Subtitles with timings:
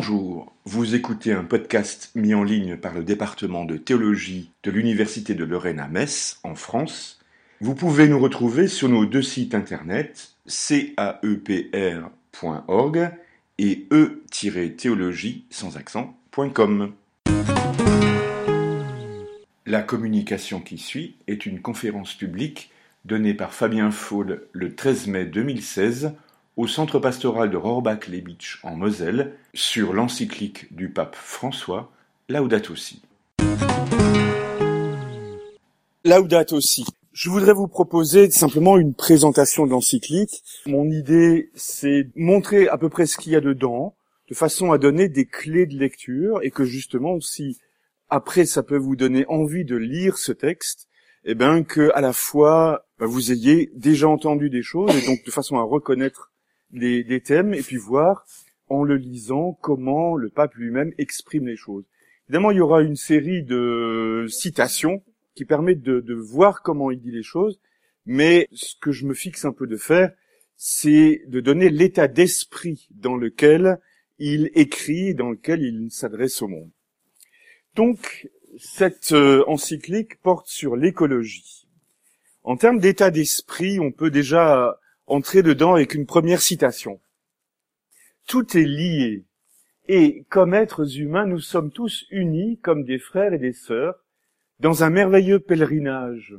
[0.00, 5.34] Bonjour, vous écoutez un podcast mis en ligne par le département de théologie de l'Université
[5.34, 7.20] de Lorraine à Metz, en France.
[7.60, 11.20] Vous pouvez nous retrouver sur nos deux sites internet caepr.org
[13.58, 16.94] et e-théologie sans accent.com.
[19.66, 22.70] La communication qui suit est une conférence publique
[23.04, 26.14] donnée par Fabien Faul le 13 mai 2016
[26.60, 31.90] au centre pastoral de Rohrbach-Lebitsch en Moselle sur l'encyclique du pape François
[32.28, 33.00] Laudato Si.
[36.04, 36.84] Laudato Si.
[37.14, 40.42] Je voudrais vous proposer simplement une présentation de l'encyclique.
[40.66, 43.96] Mon idée, c'est montrer à peu près ce qu'il y a dedans,
[44.28, 47.56] de façon à donner des clés de lecture, et que justement, si
[48.10, 50.88] après ça peut vous donner envie de lire ce texte,
[51.24, 55.24] eh bien que à la fois bah, vous ayez déjà entendu des choses, et donc
[55.24, 56.29] de façon à reconnaître
[56.72, 58.26] des thèmes et puis voir
[58.68, 61.84] en le lisant comment le pape lui-même exprime les choses.
[62.28, 65.02] Évidemment, il y aura une série de citations
[65.34, 67.60] qui permettent de, de voir comment il dit les choses,
[68.06, 70.12] mais ce que je me fixe un peu de faire,
[70.56, 73.80] c'est de donner l'état d'esprit dans lequel
[74.18, 76.70] il écrit, dans lequel il s'adresse au monde.
[77.74, 81.66] Donc, cette euh, encyclique porte sur l'écologie.
[82.42, 84.78] En termes d'état d'esprit, on peut déjà
[85.10, 87.00] entrer dedans avec une première citation.
[88.26, 89.24] Tout est lié,
[89.88, 94.04] et comme êtres humains, nous sommes tous unis comme des frères et des sœurs
[94.60, 96.36] dans un merveilleux pèlerinage,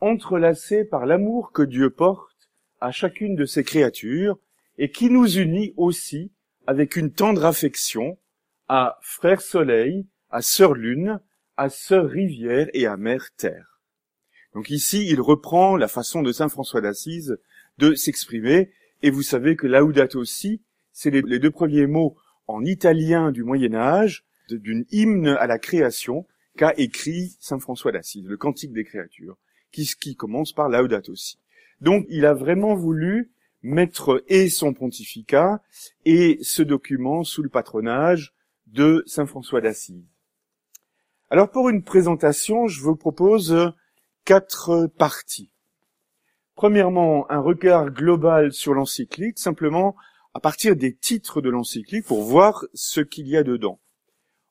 [0.00, 4.36] entrelacés par l'amour que Dieu porte à chacune de ses créatures
[4.78, 6.32] et qui nous unit aussi
[6.66, 8.18] avec une tendre affection
[8.66, 11.20] à Frère Soleil, à Sœur Lune,
[11.56, 13.80] à Sœur Rivière et à Mère Terre.
[14.54, 17.38] Donc ici, il reprend la façon de Saint François d'Assise
[17.78, 18.70] de s'exprimer.
[19.02, 23.74] Et vous savez que Laudato Si, c'est les, deux premiers mots en italien du Moyen
[23.74, 26.26] Âge d'une hymne à la création
[26.56, 29.38] qu'a écrit Saint François d'Assise, le Cantique des créatures,
[29.70, 31.38] qui, commence par Laudato Si.
[31.80, 33.32] Donc il a vraiment voulu
[33.62, 35.62] mettre et son pontificat
[36.04, 38.34] et ce document sous le patronage
[38.66, 40.04] de Saint François d'Assise.
[41.30, 43.72] Alors pour une présentation, je vous propose
[44.24, 45.51] quatre parties.
[46.54, 49.96] Premièrement, un regard global sur l'encyclique, simplement
[50.34, 53.80] à partir des titres de l'encyclique pour voir ce qu'il y a dedans.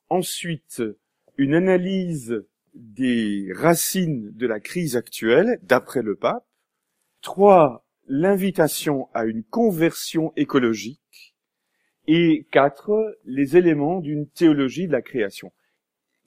[0.08, 0.82] Ensuite,
[1.36, 6.46] une analyse des racines de la crise actuelle, d'après le pape.
[7.20, 11.34] Trois, l'invitation à une conversion écologique.
[12.08, 15.52] Et quatre, les éléments d'une théologie de la création,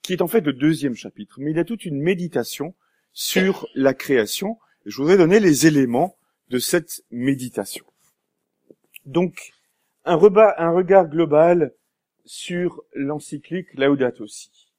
[0.01, 1.39] qui est en fait le deuxième chapitre.
[1.39, 2.75] Mais il y a toute une méditation
[3.11, 6.17] sur la création, je voudrais donner les éléments
[6.49, 7.85] de cette méditation.
[9.05, 9.51] Donc,
[10.05, 11.73] un, un regard global
[12.25, 14.71] sur l'encyclique Laudato Si.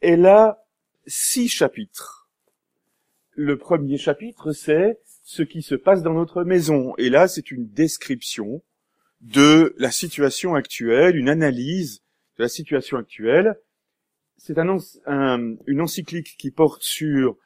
[0.00, 0.64] Elle a
[1.06, 2.28] six chapitres.
[3.32, 6.94] Le premier chapitre, c'est ce qui se passe dans notre maison.
[6.96, 8.62] Et là, c'est une description
[9.20, 12.02] de la situation actuelle, une analyse
[12.38, 13.58] de la situation actuelle.
[14.36, 14.78] C'est un,
[15.66, 17.36] une encyclique qui porte sur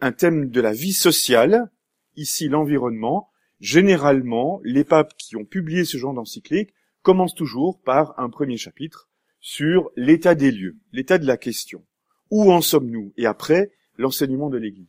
[0.00, 1.70] un thème de la vie sociale,
[2.16, 3.30] ici l'environnement.
[3.60, 9.08] Généralement, les papes qui ont publié ce genre d'encyclique commencent toujours par un premier chapitre
[9.40, 11.84] sur l'état des lieux, l'état de la question.
[12.30, 13.12] Où en sommes-nous?
[13.16, 14.88] Et après, l'enseignement de l'Église.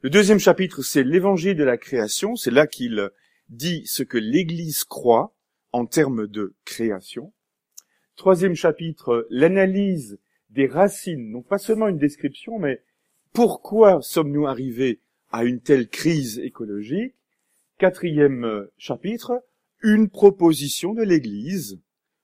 [0.00, 2.36] Le deuxième chapitre, c'est l'évangile de la création.
[2.36, 3.10] C'est là qu'il
[3.48, 5.34] dit ce que l'Église croit
[5.72, 7.32] en termes de création.
[8.16, 10.18] Troisième chapitre, l'analyse
[10.50, 12.82] des racines, donc pas seulement une description, mais
[13.32, 15.00] pourquoi sommes-nous arrivés
[15.30, 17.14] à une telle crise écologique?
[17.78, 19.42] Quatrième euh, chapitre,
[19.82, 21.80] une proposition de l'Église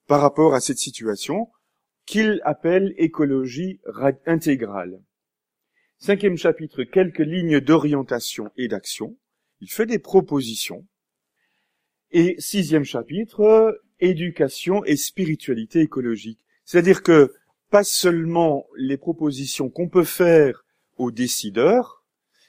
[0.07, 1.49] par rapport à cette situation
[2.05, 3.79] qu'il appelle écologie
[4.25, 5.01] intégrale.
[5.97, 9.17] Cinquième chapitre, quelques lignes d'orientation et d'action.
[9.61, 10.85] Il fait des propositions.
[12.11, 16.45] Et sixième chapitre, éducation et spiritualité écologique.
[16.65, 17.33] C'est-à-dire que
[17.71, 20.64] pas seulement les propositions qu'on peut faire
[20.97, 22.03] aux décideurs,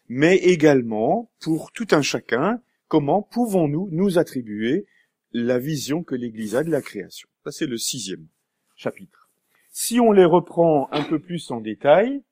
[0.09, 4.87] mais également pour tout un chacun, comment pouvons-nous nous attribuer
[5.33, 7.29] la vision que l'Église a de la création.
[7.45, 8.27] Ça, c'est le sixième
[8.75, 9.31] chapitre.
[9.71, 12.23] Si on les reprend un peu plus en détail,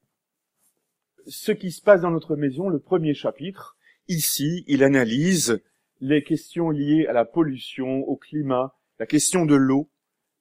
[1.27, 3.77] ce qui se passe dans notre maison, le premier chapitre,
[4.09, 5.63] ici, il analyse
[6.01, 9.91] les questions liées à la pollution, au climat, la question de l'eau,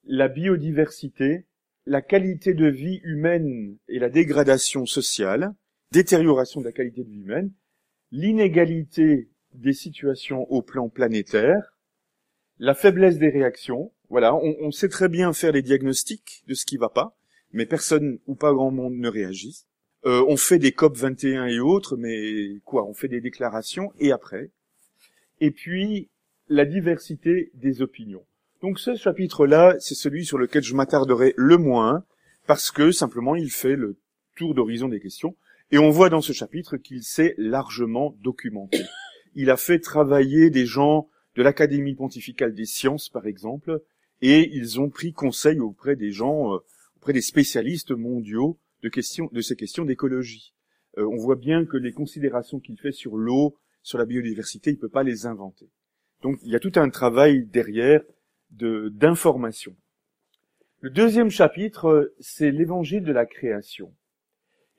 [0.06, 1.46] la biodiversité,
[1.86, 5.54] la qualité de vie humaine et la dégradation sociale,
[5.94, 7.52] détérioration de la qualité de vie humaine,
[8.12, 11.78] l'inégalité des situations au plan planétaire,
[12.60, 16.78] la faiblesse des réactions, voilà, on, sait très bien faire les diagnostics de ce qui
[16.78, 17.16] va pas,
[17.52, 19.66] mais personne ou pas grand monde ne réagit.
[20.06, 24.12] Euh, on fait des COP 21 et autres, mais quoi On fait des déclarations et
[24.12, 24.52] après.
[25.40, 26.10] Et puis
[26.48, 28.26] la diversité des opinions.
[28.62, 32.04] Donc ce chapitre-là, c'est celui sur lequel je m'attarderai le moins,
[32.48, 33.98] parce que simplement il fait le
[34.36, 35.36] tour d'horizon des questions.
[35.74, 38.84] Et on voit dans ce chapitre qu'il s'est largement documenté.
[39.34, 43.82] Il a fait travailler des gens de l'Académie pontificale des sciences, par exemple,
[44.22, 46.60] et ils ont pris conseil auprès des gens, euh,
[46.98, 50.54] auprès des spécialistes mondiaux de, questions, de ces questions d'écologie.
[51.00, 54.76] Euh, on voit bien que les considérations qu'il fait sur l'eau, sur la biodiversité, il
[54.76, 55.72] ne peut pas les inventer.
[56.22, 58.04] Donc il y a tout un travail derrière
[58.52, 59.76] de, d'information.
[60.82, 63.92] Le deuxième chapitre, c'est l'évangile de la création.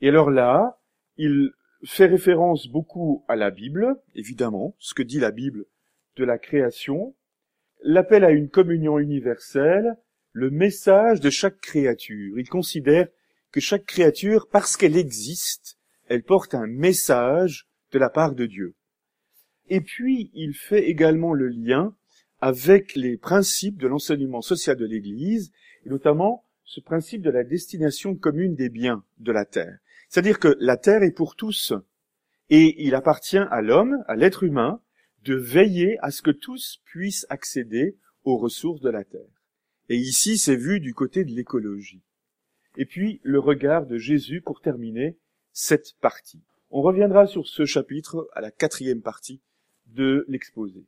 [0.01, 0.79] Et alors là,
[1.17, 1.53] il
[1.85, 5.67] fait référence beaucoup à la Bible, évidemment, ce que dit la Bible
[6.17, 7.15] de la création,
[7.83, 9.97] l'appel à une communion universelle,
[10.33, 12.39] le message de chaque créature.
[12.39, 13.09] Il considère
[13.53, 15.79] que chaque créature, parce qu'elle existe,
[16.09, 18.75] elle porte un message de la part de Dieu.
[19.69, 21.95] Et puis, il fait également le lien
[22.41, 25.53] avec les principes de l'enseignement social de l'Église,
[25.87, 29.79] et notamment ce principe de la destination commune des biens de la terre.
[30.15, 31.73] C'est-à-dire que la terre est pour tous,
[32.49, 34.81] et il appartient à l'homme, à l'être humain,
[35.25, 39.43] de veiller à ce que tous puissent accéder aux ressources de la terre.
[39.89, 42.05] Et ici, c'est vu du côté de l'écologie.
[42.77, 45.19] Et puis, le regard de Jésus pour terminer
[45.53, 46.45] cette partie.
[46.71, 49.41] On reviendra sur ce chapitre à la quatrième partie
[49.87, 50.85] de l'exposé.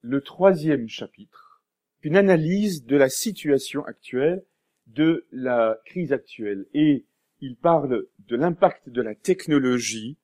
[0.00, 1.62] Le troisième chapitre,
[2.02, 4.44] une analyse de la situation actuelle,
[4.88, 6.66] de la crise actuelle.
[6.74, 7.06] Et
[7.42, 10.16] il parle de l'impact de la technologie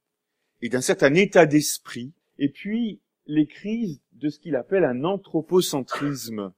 [0.63, 6.53] et d'un certain état d'esprit et puis, les crises de ce qu'il appelle un anthropocentrisme.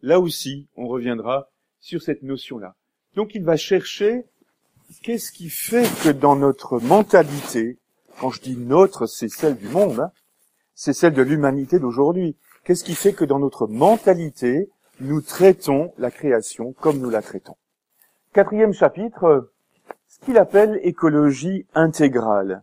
[0.00, 1.50] Là aussi, on reviendra
[1.80, 2.76] sur cette notion-là.
[3.14, 4.24] Donc, il va chercher
[5.02, 7.78] qu'est-ce qui fait que dans notre mentalité,
[8.20, 10.12] quand je dis notre, c'est celle du monde, hein,
[10.74, 12.36] c'est celle de l'humanité d'aujourd'hui.
[12.64, 14.70] Qu'est-ce qui fait que dans notre mentalité,
[15.00, 17.56] nous traitons la création comme nous la traitons?
[18.32, 19.52] Quatrième chapitre,
[20.14, 22.62] ce qu'il appelle écologie intégrale.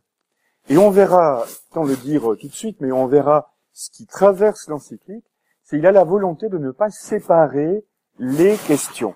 [0.69, 4.69] Et on verra, sans le dire tout de suite, mais on verra ce qui traverse
[4.69, 5.25] l'encyclique,
[5.63, 7.83] c'est qu'il a la volonté de ne pas séparer
[8.19, 9.15] les questions.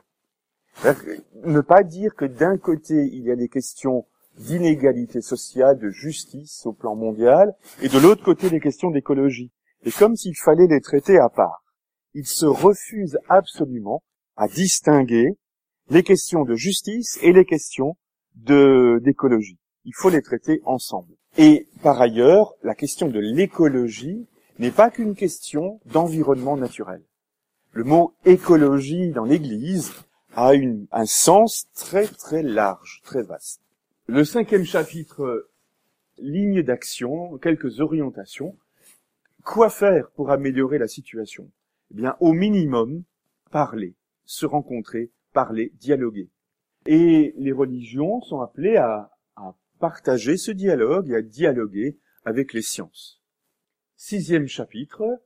[1.46, 4.06] Ne pas dire que d'un côté, il y a des questions
[4.38, 9.52] d'inégalité sociale, de justice au plan mondial, et de l'autre côté, des questions d'écologie.
[9.86, 11.64] Et comme s'il fallait les traiter à part.
[12.14, 14.04] Il se refuse absolument
[14.36, 15.38] à distinguer
[15.90, 17.96] les questions de justice et les questions
[18.36, 19.58] d'écologie.
[19.86, 21.14] Il faut les traiter ensemble.
[21.38, 24.28] Et par ailleurs, la question de l'écologie
[24.60, 27.02] n'est pas qu'une question d'environnement naturel.
[27.72, 29.94] Le mot écologie dans l'Église
[30.36, 30.54] a
[30.92, 33.62] un sens très très large, très vaste.
[34.08, 35.50] Le cinquième chapitre,
[36.18, 38.56] ligne d'action, quelques orientations.
[39.44, 41.50] Quoi faire pour améliorer la situation?
[41.92, 43.04] Eh bien, au minimum,
[43.52, 43.94] parler,
[44.26, 46.30] se rencontrer, parler, dialoguer.
[46.86, 49.12] Et les religions sont appelées à
[49.80, 53.22] partager ce dialogue et à dialoguer avec les sciences.
[53.96, 55.22] Sixième chapitre.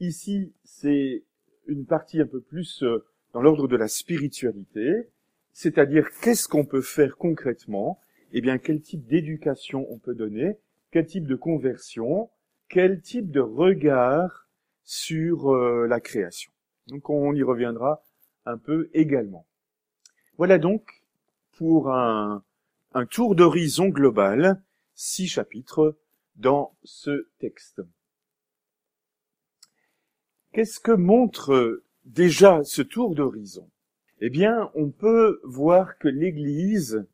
[0.00, 1.24] Ici, c'est
[1.66, 5.10] une partie un peu plus euh, dans l'ordre de la spiritualité,
[5.52, 8.00] c'est-à-dire qu'est-ce qu'on peut faire concrètement,
[8.32, 10.56] eh bien, quel type d'éducation on peut donner,
[10.90, 12.30] quel type de conversion,
[12.68, 14.48] quel type de regard
[14.84, 16.52] sur euh, la création?
[16.86, 18.02] Donc on y reviendra
[18.46, 19.46] un peu également.
[20.38, 20.97] Voilà donc
[21.58, 22.44] pour un,
[22.94, 24.62] un tour d'horizon global,
[24.94, 25.98] six chapitres
[26.36, 27.82] dans ce texte.
[30.52, 33.68] Qu'est-ce que montre déjà ce tour d'horizon?
[34.20, 37.04] Eh bien, on peut voir que l'Église,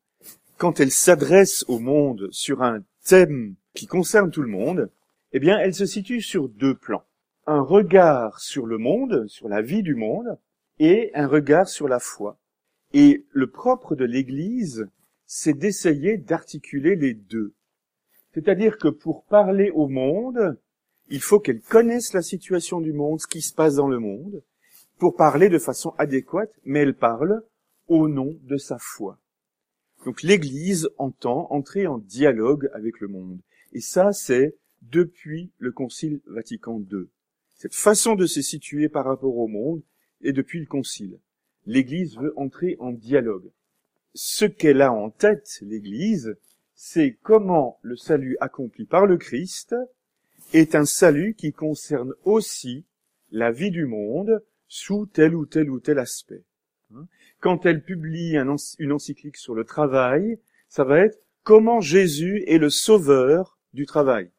[0.59, 4.91] quand elle s'adresse au monde sur un thème qui concerne tout le monde,
[5.33, 7.05] eh bien, elle se situe sur deux plans.
[7.47, 10.39] Un regard sur le monde, sur la vie du monde,
[10.79, 12.39] et un regard sur la foi.
[12.95, 14.89] Et le propre de l'Église,
[15.27, 17.53] c'est d'essayer d'articuler les deux.
[18.33, 20.57] C'est-à-dire que pour parler au monde,
[21.09, 24.45] il faut qu'elle connaisse la situation du monde, ce qui se passe dans le monde,
[24.99, 27.43] pour parler de façon adéquate, mais elle parle
[27.89, 29.19] au nom de sa foi.
[30.05, 33.41] Donc l'Église entend entrer en dialogue avec le monde.
[33.73, 37.09] Et ça, c'est depuis le Concile Vatican II.
[37.57, 39.83] Cette façon de se situer par rapport au monde
[40.23, 41.19] est depuis le Concile.
[41.67, 43.51] L'Église veut entrer en dialogue
[44.15, 46.37] ce qu'elle a en tête, l'Église,
[46.75, 49.75] c'est comment le salut accompli par le Christ
[50.53, 52.85] est un salut qui concerne aussi
[53.33, 56.45] la vie du monde sous tel ou tel ou tel aspect.
[57.41, 58.37] Quand elle publie
[58.79, 64.31] une encyclique sur le travail, ça va être comment Jésus est le sauveur du travail.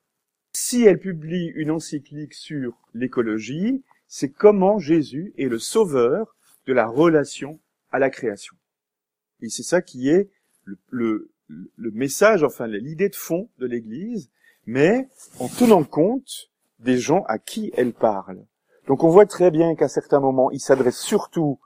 [0.53, 6.34] Si elle publie une encyclique sur l'écologie, c'est comment Jésus est le sauveur
[6.67, 7.59] de la relation
[7.91, 8.55] à la création.
[9.41, 10.29] Et c'est ça qui est
[10.89, 11.29] le,
[11.77, 14.31] message, enfin l'idée de fond de l'Église,
[14.65, 15.07] mais
[15.39, 18.43] en tenant compte des gens à qui elle parle.
[18.87, 21.59] Donc on voit très bien qu'à certains moments, il s'adresse surtout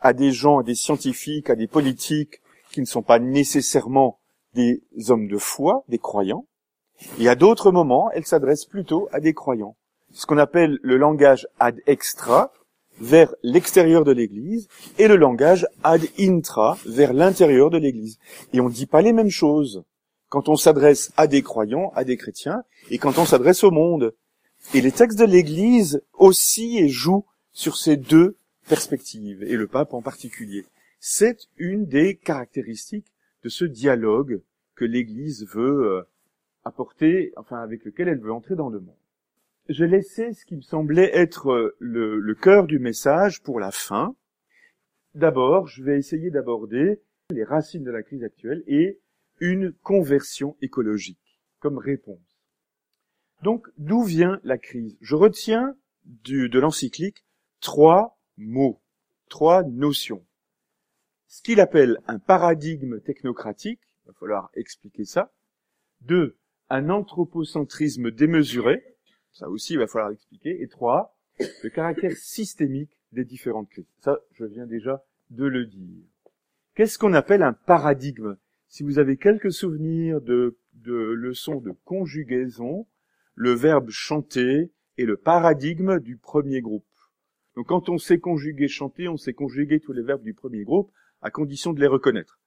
[0.00, 4.18] à des gens, à des scientifiques, à des politiques qui ne sont pas nécessairement
[4.54, 6.46] des hommes de foi, des croyants.
[7.18, 9.76] Et à d'autres moments, elle s'adresse plutôt à des croyants.
[10.12, 12.52] Ce qu'on appelle le langage ad extra,
[13.02, 18.18] vers l'extérieur de l'Église et le langage ad intra vers l'intérieur de l'Église.
[18.52, 19.82] Et on ne dit pas les mêmes choses
[20.28, 24.14] quand on s'adresse à des croyants, à des chrétiens, et quand on s'adresse au monde.
[24.72, 28.36] Et les textes de l'Église aussi jouent sur ces deux
[28.68, 30.64] perspectives, et le pape en particulier.
[31.00, 34.40] C'est une des caractéristiques de ce dialogue
[34.76, 36.02] que l'Église veut euh,
[36.64, 38.94] apporter, enfin avec lequel elle veut entrer dans le monde
[39.72, 44.14] j'ai laissé ce qui me semblait être euh, le, cœur du message pour la fin.
[45.14, 47.00] D'abord, je vais essayer d'aborder
[47.30, 49.00] les racines de la crise actuelle et
[49.40, 52.38] une conversion écologique comme réponse.
[53.42, 54.96] Donc, d'où vient la crise?
[55.00, 55.74] Je retiens
[56.04, 57.24] de l'encyclique
[57.60, 58.80] trois mots,
[59.28, 60.24] trois notions.
[61.28, 65.32] Ce qu'il appelle un paradigme technocratique, il va falloir expliquer ça.
[66.02, 66.36] Deux,
[66.68, 68.91] un anthropocentrisme démesuré,
[69.32, 70.62] ça aussi, il va falloir expliquer.
[70.62, 73.86] Et trois, le caractère systémique des différentes crises.
[74.00, 76.04] Ça, je viens déjà de le dire.
[76.74, 78.36] Qu'est-ce qu'on appelle un paradigme?
[78.68, 82.86] Si vous avez quelques souvenirs de, de leçons de conjugaison,
[83.34, 86.86] le verbe chanter est le paradigme du premier groupe.
[87.56, 90.90] Donc quand on sait conjuguer chanter, on sait conjuguer tous les verbes du premier groupe
[91.20, 92.38] à condition de les reconnaître.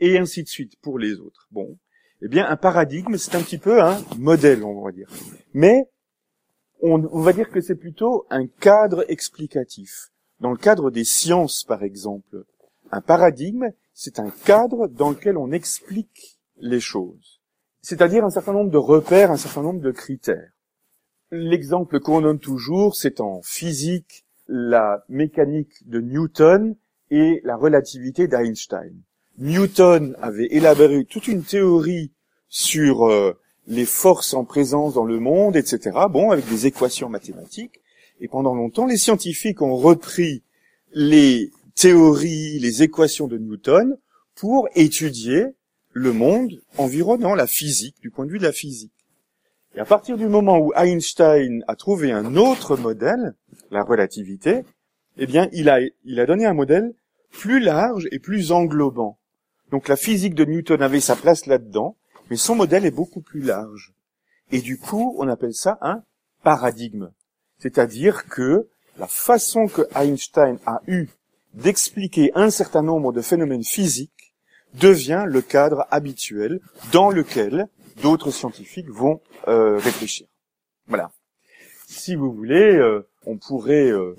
[0.00, 1.48] Et ainsi de suite pour les autres.
[1.50, 1.78] Bon.
[2.20, 5.08] Eh bien, un paradigme, c'est un petit peu un modèle, on va dire.
[5.54, 5.88] Mais
[6.80, 10.10] on, va dire que c'est plutôt un cadre explicatif.
[10.40, 12.44] Dans le cadre des sciences, par exemple,
[12.90, 17.40] un paradigme, c'est un cadre dans lequel on explique les choses.
[17.82, 20.52] C'est-à-dire un certain nombre de repères, un certain nombre de critères.
[21.30, 26.76] L'exemple qu'on donne toujours, c'est en physique la mécanique de Newton
[27.10, 28.94] et la relativité d'Einstein.
[29.38, 32.12] Newton avait élaboré toute une théorie
[32.48, 33.38] sur euh,
[33.68, 35.90] les forces en présence dans le monde, etc.
[36.10, 37.80] Bon, avec des équations mathématiques.
[38.20, 40.42] Et pendant longtemps, les scientifiques ont repris
[40.92, 43.98] les théories, les équations de Newton
[44.34, 45.44] pour étudier
[45.92, 48.92] le monde environnant la physique, du point de vue de la physique.
[49.74, 53.34] Et à partir du moment où Einstein a trouvé un autre modèle,
[53.70, 54.62] la relativité,
[55.18, 56.94] eh bien, il a, il a donné un modèle
[57.30, 59.18] plus large et plus englobant.
[59.70, 61.97] Donc la physique de Newton avait sa place là-dedans,
[62.30, 63.92] mais son modèle est beaucoup plus large.
[64.50, 66.02] Et du coup, on appelle ça un
[66.42, 67.10] paradigme.
[67.58, 68.68] C'est-à-dire que
[68.98, 71.08] la façon que Einstein a eu
[71.54, 74.34] d'expliquer un certain nombre de phénomènes physiques
[74.74, 76.60] devient le cadre habituel
[76.92, 77.68] dans lequel
[78.02, 80.26] d'autres scientifiques vont euh, réfléchir.
[80.86, 81.10] Voilà.
[81.86, 84.14] Si vous voulez, euh, on pourrait euh,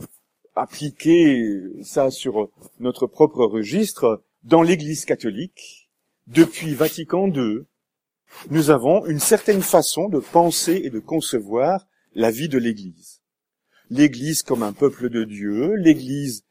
[0.55, 2.49] appliquer ça sur
[2.79, 5.89] notre propre registre dans l'Église catholique.
[6.27, 7.63] Depuis Vatican II,
[8.49, 13.21] nous avons une certaine façon de penser et de concevoir la vie de l'Église.
[13.89, 16.43] L'Église comme un peuple de Dieu, l'Église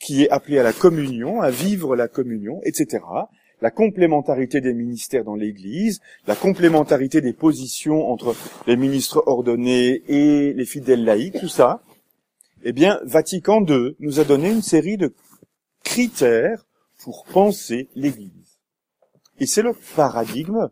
[0.00, 3.04] qui est appelée à la communion, à vivre la communion, etc.
[3.60, 10.52] La complémentarité des ministères dans l'Église, la complémentarité des positions entre les ministres ordonnés et
[10.52, 11.82] les fidèles laïcs, tout ça.
[12.62, 15.12] Eh bien, Vatican II nous a donné une série de
[15.82, 16.66] critères
[17.02, 18.58] pour penser l'Église.
[19.40, 20.68] Et c'est le paradigme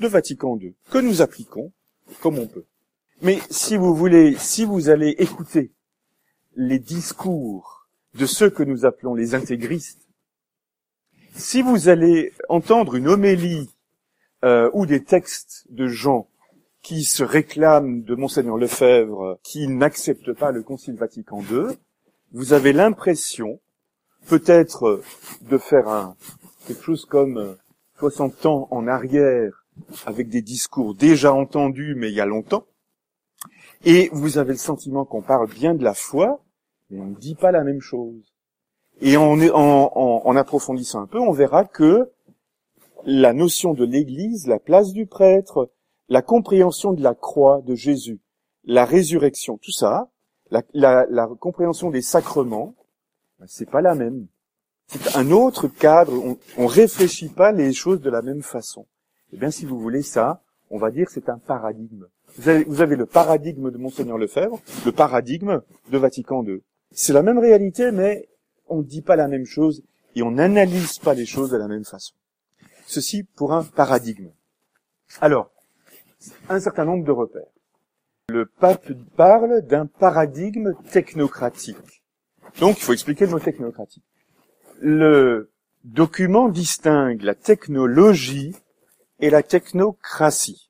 [0.00, 1.72] de Vatican II, que nous appliquons
[2.20, 2.64] comme on peut.
[3.22, 5.70] Mais si vous voulez, si vous allez écouter
[6.56, 10.08] les discours de ceux que nous appelons les intégristes,
[11.34, 13.70] si vous allez entendre une homélie
[14.44, 16.28] euh, ou des textes de gens
[16.82, 21.76] qui se réclament de monseigneur Lefebvre, qui n'acceptent pas le Concile Vatican II,
[22.32, 23.60] vous avez l'impression,
[24.26, 25.02] peut-être,
[25.42, 26.16] de faire un,
[26.66, 27.56] quelque chose comme
[27.98, 29.61] 60 ans en arrière
[30.06, 32.66] avec des discours déjà entendus mais il y a longtemps,
[33.84, 36.40] et vous avez le sentiment qu'on parle bien de la foi,
[36.90, 38.32] mais on ne dit pas la même chose.
[39.00, 42.10] Et en, approfondissant un peu, on verra que
[43.04, 45.70] la notion de l'Église, la place du prêtre,
[46.08, 48.20] la compréhension de la croix de Jésus,
[48.64, 50.08] la résurrection, tout ça,
[50.50, 52.74] la compréhension des sacrements,
[53.40, 54.28] ben, c'est pas la même.
[54.86, 56.12] C'est un autre cadre.
[56.12, 58.86] On, on réfléchit pas les choses de la même façon.
[59.32, 62.06] Eh bien, si vous voulez ça, on va dire c'est un paradigme.
[62.36, 65.60] Vous avez, vous avez, le paradigme de Monseigneur Lefebvre, le paradigme
[65.90, 66.62] de Vatican II.
[66.90, 68.28] C'est la même réalité, mais
[68.68, 69.82] on ne dit pas la même chose
[70.14, 72.14] et on n'analyse pas les choses de la même façon.
[72.86, 74.30] Ceci pour un paradigme.
[75.20, 75.50] Alors,
[76.48, 77.46] un certain nombre de repères.
[78.28, 82.02] Le pape parle d'un paradigme technocratique.
[82.60, 84.04] Donc, il faut expliquer le mot technocratique.
[84.80, 85.50] Le
[85.84, 88.54] document distingue la technologie
[89.22, 90.68] et la technocratie.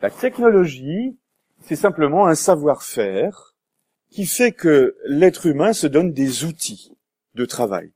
[0.00, 1.18] La technologie,
[1.60, 3.54] c'est simplement un savoir-faire
[4.10, 6.96] qui fait que l'être humain se donne des outils
[7.34, 7.92] de travail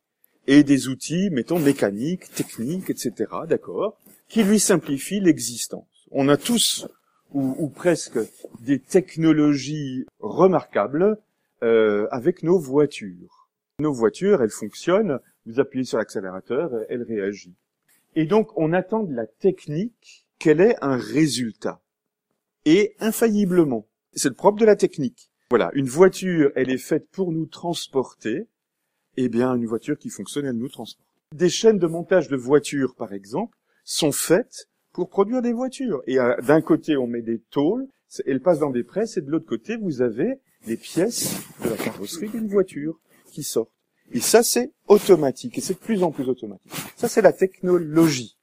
[0.49, 3.13] et des outils, mettons, mécaniques, techniques, etc.,
[3.49, 3.99] d'accord,
[4.29, 6.09] qui lui simplifient l'existence.
[6.11, 6.89] On a tous,
[7.33, 8.19] ou, presque,
[8.61, 11.19] des technologies remarquables
[11.63, 13.49] euh, avec nos voitures.
[13.79, 17.66] Nos voitures, elles fonctionnent, vous appuyez sur l'accélérateur, elles réagissent.
[18.17, 21.83] Et donc, on attend de la technique qu'elle ait un résultat.
[22.65, 23.87] Et infailliblement.
[24.15, 25.31] C'est le propre de la technique.
[25.51, 28.49] Voilà, une voiture, elle est faite pour nous transporter,
[29.19, 31.07] eh bien, une voiture qui fonctionne, elle nous transporte.
[31.35, 36.03] Des chaînes de montage de voitures, par exemple, sont faites pour produire des voitures.
[36.07, 37.87] Et euh, d'un côté, on met des tôles,
[38.25, 41.77] elles passent dans des presses, et de l'autre côté, vous avez les pièces de la
[41.77, 42.99] carrosserie d'une voiture
[43.31, 43.76] qui sortent.
[44.13, 46.73] Et ça, c'est automatique, et c'est de plus en plus automatique.
[46.97, 48.37] Ça, c'est la technologie.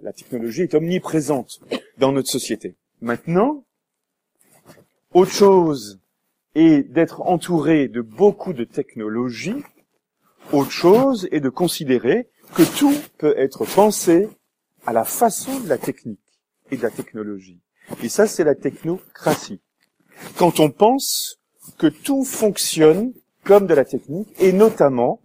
[0.00, 1.60] La technologie est omniprésente
[1.98, 2.76] dans notre société.
[3.00, 3.64] Maintenant,
[5.12, 6.00] autre chose
[6.54, 9.62] est d'être entouré de beaucoup de technologies
[10.52, 14.28] autre chose est de considérer que tout peut être pensé
[14.86, 16.20] à la façon de la technique
[16.70, 17.60] et de la technologie.
[18.02, 19.60] Et ça, c'est la technocratie.
[20.36, 21.40] Quand on pense
[21.78, 23.12] que tout fonctionne
[23.46, 25.20] comme de la technique, et notamment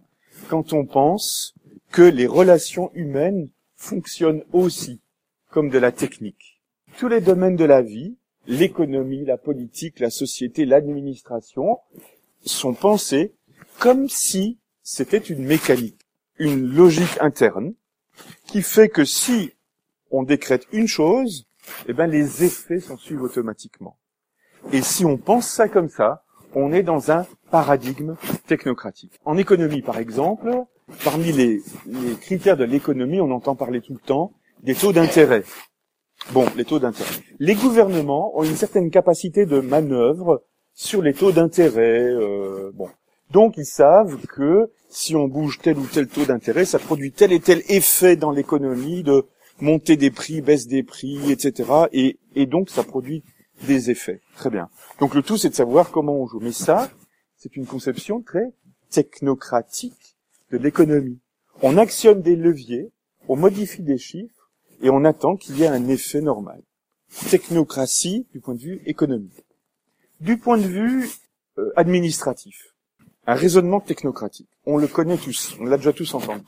[0.48, 1.54] quand on pense
[1.90, 5.00] que les relations humaines fonctionnent aussi
[5.50, 6.62] comme de la technique.
[6.98, 11.78] Tous les domaines de la vie, l'économie, la politique, la société, l'administration,
[12.44, 13.34] sont pensés
[13.78, 16.00] comme si c'était une mécanique,
[16.38, 17.74] une logique interne,
[18.46, 19.52] qui fait que si
[20.10, 21.48] on décrète une chose,
[21.88, 23.98] eh ben les effets s'en suivent automatiquement.
[24.72, 29.12] Et si on pense ça comme ça, on est dans un paradigme technocratique.
[29.26, 30.50] En économie, par exemple,
[31.04, 31.60] parmi les,
[32.22, 35.44] critères de l'économie, on entend parler tout le temps des taux d'intérêt.
[36.32, 37.10] Bon, les taux d'intérêt.
[37.38, 42.00] Les gouvernements ont une certaine capacité de manœuvre sur les taux d'intérêt.
[42.00, 42.88] Euh, bon,
[43.30, 47.32] donc ils savent que si on bouge tel ou tel taux d'intérêt, ça produit tel
[47.32, 49.26] et tel effet dans l'économie de
[49.60, 51.70] montée des prix, baisse des prix, etc.
[51.92, 53.22] Et, et donc ça produit
[53.66, 54.20] des effets.
[54.36, 54.70] Très bien.
[55.00, 56.40] Donc le tout, c'est de savoir comment on joue.
[56.40, 56.90] Mais ça,
[57.42, 58.52] c'est une conception très
[58.88, 60.16] technocratique
[60.52, 61.18] de l'économie.
[61.60, 62.92] On actionne des leviers,
[63.26, 64.48] on modifie des chiffres,
[64.80, 66.62] et on attend qu'il y ait un effet normal.
[67.30, 69.44] Technocratie du point de vue économique.
[70.20, 71.10] Du point de vue
[71.58, 72.74] euh, administratif,
[73.26, 74.50] un raisonnement technocratique.
[74.64, 76.44] On le connaît tous, on l'a déjà tous entendu.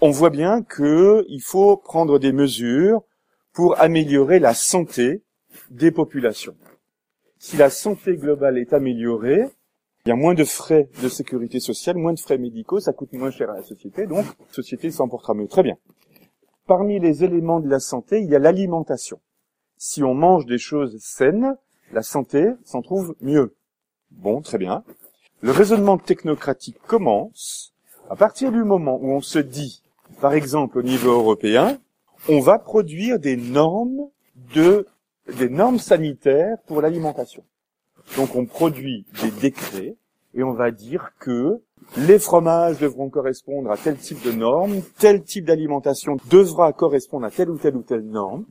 [0.00, 3.02] On voit bien qu'il faut prendre des mesures
[3.52, 5.22] pour améliorer la santé
[5.70, 6.56] des populations.
[7.38, 9.50] Si la santé globale est améliorée,
[10.04, 13.12] il y a moins de frais de sécurité sociale, moins de frais médicaux, ça coûte
[13.12, 15.48] moins cher à la société, donc la société s'en portera mieux.
[15.48, 15.76] Très bien.
[16.66, 19.20] Parmi les éléments de la santé, il y a l'alimentation.
[19.76, 21.56] Si on mange des choses saines,
[21.92, 23.54] la santé s'en trouve mieux.
[24.10, 24.84] Bon, très bien
[25.40, 27.72] le raisonnement technocratique commence
[28.10, 29.82] à partir du moment où on se dit,
[30.20, 31.78] par exemple au niveau européen,
[32.28, 34.08] on va produire des normes
[34.54, 34.86] de
[35.38, 37.44] des normes sanitaires pour l'alimentation.
[38.16, 39.96] Donc on produit des décrets
[40.34, 41.60] et on va dire que
[41.96, 47.30] les fromages devront correspondre à tel type de normes, tel type d'alimentation devra correspondre à
[47.30, 48.44] telle ou telle ou telle norme.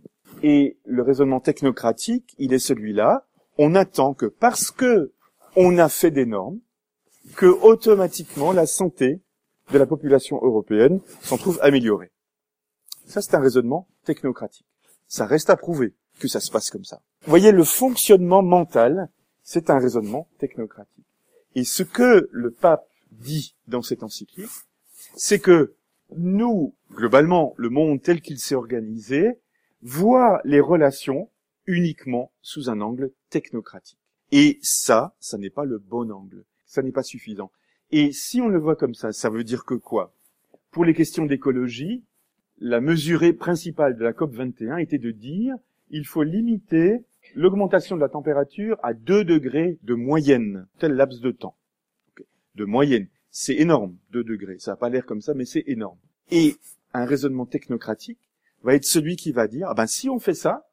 [0.43, 3.25] Et le raisonnement technocratique, il est celui-là.
[3.57, 5.11] On attend que parce que
[5.55, 6.59] on a fait des normes,
[7.35, 9.21] que automatiquement la santé
[9.71, 12.11] de la population européenne s'en trouve améliorée.
[13.05, 14.65] Ça, c'est un raisonnement technocratique.
[15.07, 17.01] Ça reste à prouver que ça se passe comme ça.
[17.23, 19.09] Vous voyez, le fonctionnement mental,
[19.49, 21.05] c'est un raisonnement technocratique.
[21.55, 24.49] Et ce que le pape dit dans cette encyclique,
[25.15, 25.73] c'est que
[26.15, 29.39] nous, globalement, le monde tel qu'il s'est organisé,
[29.81, 31.29] voit les relations
[31.65, 33.97] uniquement sous un angle technocratique.
[34.31, 37.51] Et ça, ça n'est pas le bon angle ça n'est pas suffisant.
[37.91, 40.13] Et si on le voit comme ça, ça veut dire que quoi?
[40.69, 42.03] Pour les questions d'écologie,
[42.59, 45.55] la mesurée principale de la COP 21 était de dire
[45.89, 47.03] il faut limiter
[47.35, 51.55] l'augmentation de la température à 2 degrés de moyenne, tel laps de temps.
[52.55, 53.07] De moyenne.
[53.31, 54.59] C'est énorme, 2 degrés.
[54.59, 55.99] Ça n'a pas l'air comme ça, mais c'est énorme.
[56.31, 56.55] Et
[56.93, 58.19] un raisonnement technocratique
[58.63, 60.67] va être celui qui va dire, ah ben, si on fait ça,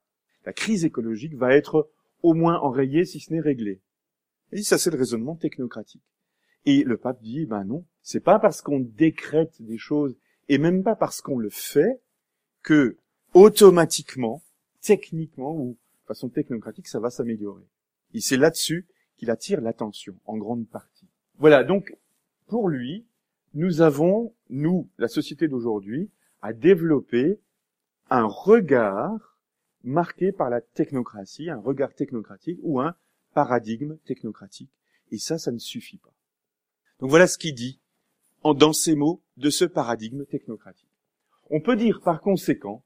[0.44, 1.90] la crise écologique va être
[2.22, 3.80] au moins enrayée, si ce n'est réglée.
[4.52, 6.02] Et ça, c'est le raisonnement technocratique.
[6.64, 10.16] Et le pape dit, ben non, c'est pas parce qu'on décrète des choses,
[10.48, 12.00] et même pas parce qu'on le fait,
[12.62, 12.96] que
[13.34, 14.42] automatiquement,
[14.80, 17.66] techniquement ou façon technocratique, ça va s'améliorer.
[18.14, 21.08] Et c'est là-dessus qu'il attire l'attention, en grande partie.
[21.38, 21.96] Voilà, donc,
[22.46, 23.06] pour lui,
[23.54, 26.10] nous avons, nous, la société d'aujourd'hui,
[26.42, 27.40] à développer
[28.10, 29.38] un regard
[29.82, 32.94] marqué par la technocratie, un regard technocratique ou un
[33.34, 34.70] paradigme technocratique.
[35.10, 36.12] Et ça, ça ne suffit pas.
[37.00, 37.80] Donc voilà ce qu'il dit
[38.42, 40.90] en, dans ces mots de ce paradigme technocratique.
[41.50, 42.84] On peut dire par conséquent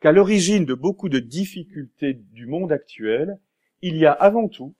[0.00, 3.38] qu'à l'origine de beaucoup de difficultés du monde actuel,
[3.82, 4.74] il y a avant tout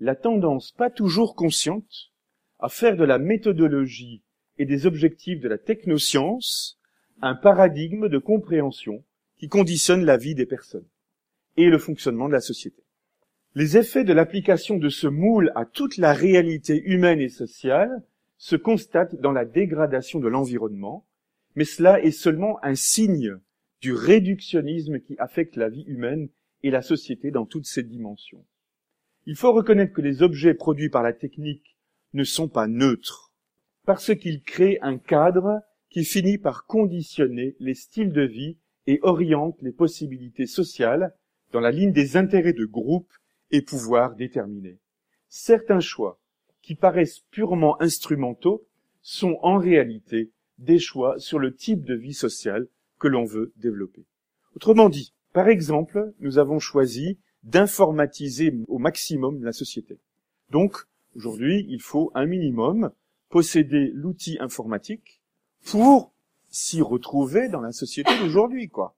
[0.00, 2.12] la tendance pas toujours consciente
[2.58, 4.22] à faire de la méthodologie
[4.58, 6.78] et des objectifs de la technoscience
[7.22, 9.04] un paradigme de compréhension
[9.38, 10.86] qui conditionne la vie des personnes
[11.56, 12.82] et le fonctionnement de la société.
[13.54, 18.02] Les effets de l'application de ce moule à toute la réalité humaine et sociale
[18.36, 21.06] se constatent dans la dégradation de l'environnement,
[21.54, 23.38] mais cela est seulement un signe
[23.84, 26.30] du réductionnisme qui affecte la vie humaine
[26.62, 28.42] et la société dans toutes ses dimensions.
[29.26, 31.76] Il faut reconnaître que les objets produits par la technique
[32.14, 33.30] ne sont pas neutres,
[33.84, 39.60] parce qu'ils créent un cadre qui finit par conditionner les styles de vie et oriente
[39.60, 41.14] les possibilités sociales
[41.52, 43.12] dans la ligne des intérêts de groupe
[43.50, 44.78] et pouvoirs déterminés.
[45.28, 46.18] Certains choix,
[46.62, 48.66] qui paraissent purement instrumentaux,
[49.02, 52.66] sont en réalité des choix sur le type de vie sociale
[52.98, 54.06] que l'on veut développer.
[54.54, 59.98] Autrement dit, par exemple, nous avons choisi d'informatiser au maximum la société.
[60.50, 60.76] Donc,
[61.16, 62.92] aujourd'hui, il faut un minimum
[63.28, 65.20] posséder l'outil informatique
[65.64, 66.14] pour
[66.48, 68.96] s'y retrouver dans la société d'aujourd'hui, quoi.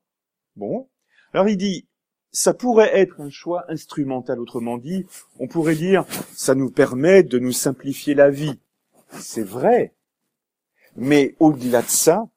[0.56, 0.88] Bon.
[1.32, 1.88] Alors il dit,
[2.32, 5.06] ça pourrait être un choix instrumental, autrement dit,
[5.38, 6.04] on pourrait dire,
[6.35, 8.59] ça nous permet de nous simplifier la vie.
[9.11, 9.94] C'est vrai.
[10.96, 12.28] Mais au-delà de ça,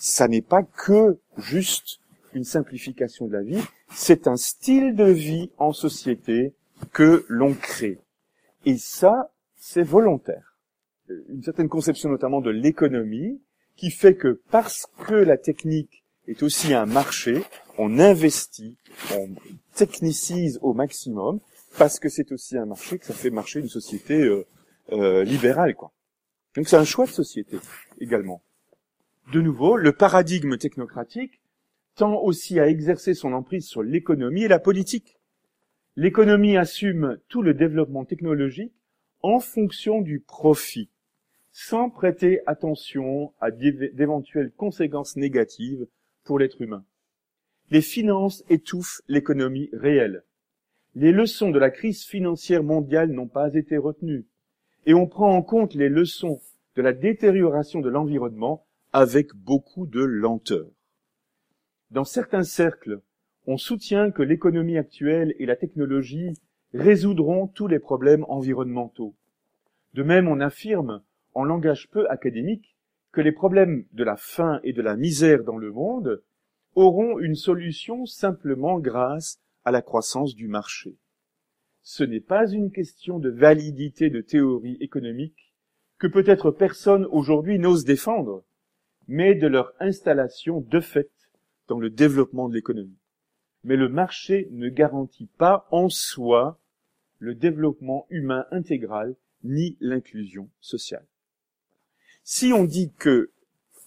[0.00, 2.00] ça n'est pas que juste
[2.34, 6.54] une simplification de la vie, c'est un style de vie en société
[6.92, 7.98] que l'on crée.
[8.64, 10.58] Et ça, c'est volontaire.
[11.28, 13.40] Une certaine conception notamment de l'économie
[13.76, 17.42] qui fait que parce que la technique est aussi un marché,
[17.78, 18.76] on investit,
[19.14, 19.28] on
[19.74, 21.40] technicise au maximum,
[21.78, 24.46] parce que c'est aussi un marché, que ça fait marcher une société euh,
[24.92, 25.92] euh, libérale, quoi.
[26.56, 27.58] Donc c'est un choix de société
[28.00, 28.42] également.
[29.32, 31.40] De nouveau, le paradigme technocratique
[31.96, 35.18] tend aussi à exercer son emprise sur l'économie et la politique.
[35.96, 38.74] L'économie assume tout le développement technologique
[39.22, 40.90] en fonction du profit,
[41.50, 45.88] sans prêter attention à d'éventuelles conséquences négatives
[46.22, 46.84] pour l'être humain.
[47.70, 50.22] Les finances étouffent l'économie réelle.
[50.94, 54.26] Les leçons de la crise financière mondiale n'ont pas été retenues,
[54.84, 56.40] et on prend en compte les leçons
[56.76, 58.65] de la détérioration de l'environnement
[58.98, 60.70] avec beaucoup de lenteur.
[61.90, 63.02] Dans certains cercles,
[63.44, 66.32] on soutient que l'économie actuelle et la technologie
[66.72, 69.14] résoudront tous les problèmes environnementaux.
[69.92, 71.02] De même, on affirme,
[71.34, 72.74] en langage peu académique,
[73.12, 76.22] que les problèmes de la faim et de la misère dans le monde
[76.74, 80.96] auront une solution simplement grâce à la croissance du marché.
[81.82, 85.54] Ce n'est pas une question de validité de théorie économique
[85.98, 88.42] que peut-être personne aujourd'hui n'ose défendre,
[89.08, 91.10] mais de leur installation de fait
[91.68, 92.98] dans le développement de l'économie.
[93.64, 96.60] Mais le marché ne garantit pas en soi
[97.18, 101.06] le développement humain intégral ni l'inclusion sociale.
[102.22, 103.30] Si on dit que,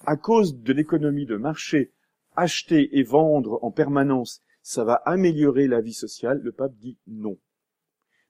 [0.05, 1.91] à cause de l'économie de marché,
[2.35, 7.37] acheter et vendre en permanence, ça va améliorer la vie sociale, le pape dit non.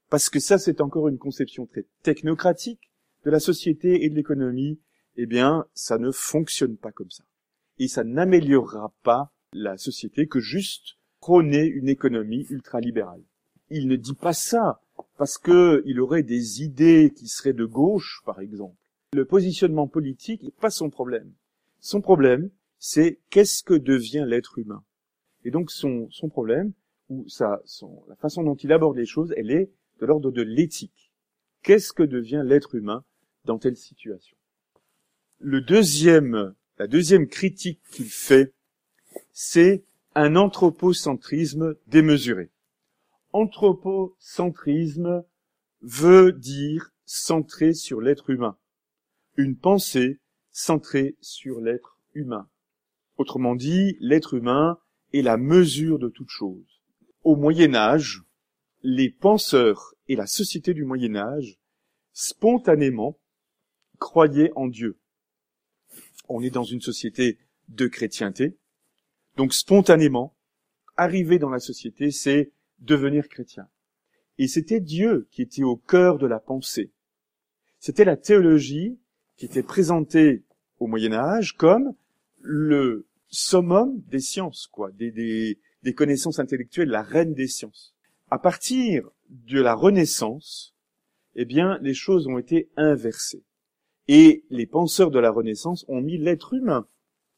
[0.09, 2.91] Parce que ça, c'est encore une conception très technocratique
[3.25, 4.79] de la société et de l'économie,
[5.21, 7.25] eh bien, ça ne fonctionne pas comme ça.
[7.77, 13.23] Et ça n'améliorera pas la société que juste prôner une économie ultralibérale.
[13.69, 14.81] Il ne dit pas ça
[15.17, 18.77] parce que il aurait des idées qui seraient de gauche, par exemple.
[19.13, 21.33] Le positionnement politique n'est pas son problème.
[21.79, 24.85] Son problème, c'est qu'est-ce que devient l'être humain.
[25.43, 26.71] Et donc son, son problème,
[27.09, 27.61] ou sa,
[28.07, 31.11] la façon dont il aborde les choses, elle est de l'ordre de l'éthique.
[31.61, 33.03] Qu'est-ce que devient l'être humain
[33.43, 34.37] dans telle situation?
[35.41, 38.53] La deuxième critique qu'il fait,
[39.31, 42.49] c'est un anthropocentrisme démesuré.
[43.31, 45.23] Anthropocentrisme
[45.81, 48.57] veut dire centré sur l'être humain.
[49.37, 50.19] Une pensée
[50.51, 52.49] centrée sur l'être humain.
[53.17, 54.77] Autrement dit, l'être humain
[55.13, 56.81] est la mesure de toute chose.
[57.23, 58.23] Au Moyen Âge,
[58.83, 61.57] les penseurs et la société du Moyen Âge
[62.11, 63.17] spontanément
[63.99, 64.97] croyaient en Dieu.
[66.29, 67.37] On est dans une société
[67.67, 68.57] de chrétienté,
[69.35, 70.35] donc spontanément,
[70.95, 73.67] arriver dans la société, c'est devenir chrétien.
[74.37, 76.91] Et c'était Dieu qui était au cœur de la pensée.
[77.79, 78.97] C'était la théologie
[79.37, 80.43] qui était présentée
[80.79, 81.93] au Moyen Âge comme
[82.39, 85.57] le summum des sciences, quoi, des,
[85.95, 87.95] connaissances intellectuelles, la reine des sciences.
[88.31, 90.75] À partir de la Renaissance,
[91.35, 93.43] eh bien, les choses ont été inversées.
[94.11, 96.87] Et les penseurs de la Renaissance ont mis l'être humain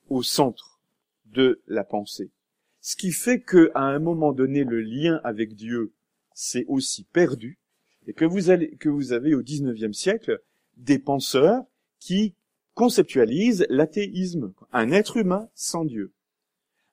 [0.08, 0.80] au centre
[1.26, 2.32] de la pensée.
[2.80, 5.92] Ce qui fait qu'à un moment donné, le lien avec Dieu
[6.34, 7.60] s'est aussi perdu
[8.08, 8.40] et que vous,
[8.80, 10.42] que vous avez au XIXe siècle
[10.78, 11.66] des penseurs
[12.00, 12.36] qui
[12.74, 16.14] conceptualisent l'athéisme, un être humain sans Dieu,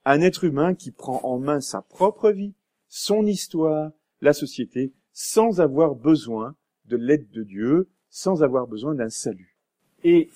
[0.04, 2.52] un être humain qui prend en main sa propre vie,
[2.88, 9.10] son histoire, la société, sans avoir besoin de l'aide de Dieu, sans avoir besoin d'un
[9.10, 9.57] salut.
[10.04, 10.30] Et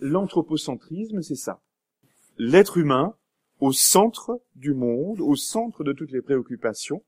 [0.00, 1.60] l'anthropocentrisme, c'est ça.
[2.38, 3.16] L'être humain
[3.60, 7.02] au centre du monde, au centre de toutes les préoccupations,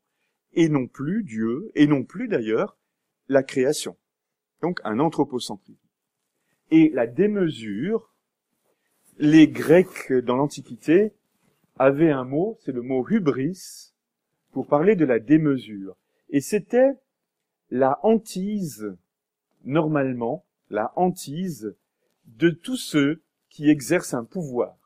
[0.54, 2.76] et non plus Dieu, et non plus d'ailleurs
[3.28, 3.96] la création.
[4.62, 5.78] Donc un anthropocentrisme.
[6.70, 8.14] Et la démesure,
[9.18, 11.12] les Grecs dans l'Antiquité
[11.78, 13.92] avaient un mot, c'est le mot hubris,
[14.52, 15.96] pour parler de la démesure.
[16.30, 16.92] Et c'était
[17.70, 18.96] la hantise,
[19.64, 21.74] normalement, la hantise
[22.26, 24.76] de tous ceux qui exercent un pouvoir.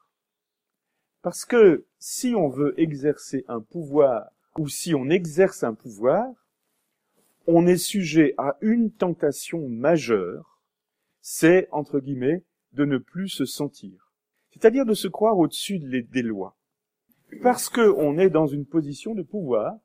[1.22, 6.26] Parce que si on veut exercer un pouvoir, ou si on exerce un pouvoir,
[7.46, 10.60] on est sujet à une tentation majeure,
[11.20, 12.42] c'est, entre guillemets,
[12.72, 14.12] de ne plus se sentir.
[14.50, 16.56] C'est-à-dire de se croire au-dessus des lois.
[17.42, 19.78] Parce qu'on est dans une position de pouvoir,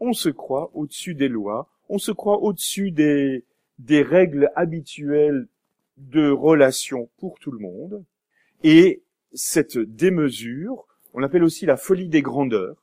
[0.00, 3.44] on se croit au-dessus des lois, on se croit au-dessus des,
[3.78, 5.48] des règles habituelles
[5.96, 8.04] de relations pour tout le monde,
[8.62, 12.82] et cette démesure, on l'appelle aussi la folie des grandeurs,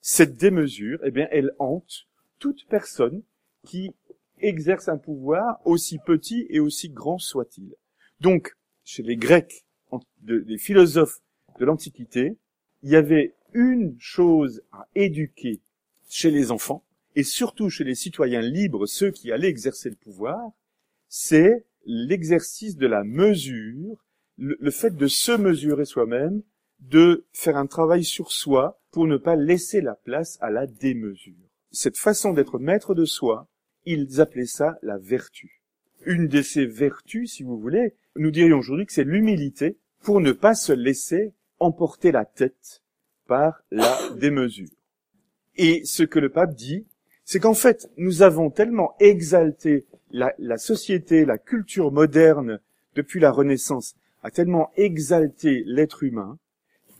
[0.00, 2.06] cette démesure, eh bien, elle hante
[2.38, 3.22] toute personne
[3.64, 3.94] qui
[4.38, 7.74] exerce un pouvoir aussi petit et aussi grand soit-il.
[8.20, 9.64] Donc, chez les Grecs,
[10.24, 11.20] les philosophes
[11.58, 12.36] de l'Antiquité,
[12.82, 15.60] il y avait une chose à éduquer
[16.08, 20.50] chez les enfants, et surtout chez les citoyens libres, ceux qui allaient exercer le pouvoir,
[21.08, 24.04] c'est l'exercice de la mesure,
[24.38, 26.42] le, fait de se mesurer soi-même,
[26.80, 31.34] de faire un travail sur soi pour ne pas laisser la place à la démesure.
[31.70, 33.48] Cette façon d'être maître de soi,
[33.84, 35.62] ils appelaient ça la vertu.
[36.04, 40.32] Une de ces vertus, si vous voulez, nous dirions aujourd'hui que c'est l'humilité pour ne
[40.32, 42.82] pas se laisser emporter la tête
[43.26, 44.68] par la démesure.
[45.56, 46.86] Et ce que le pape dit,
[47.32, 52.60] c'est qu'en fait, nous avons tellement exalté la, société, la culture moderne
[52.94, 56.38] depuis la Renaissance a tellement exalté l'être humain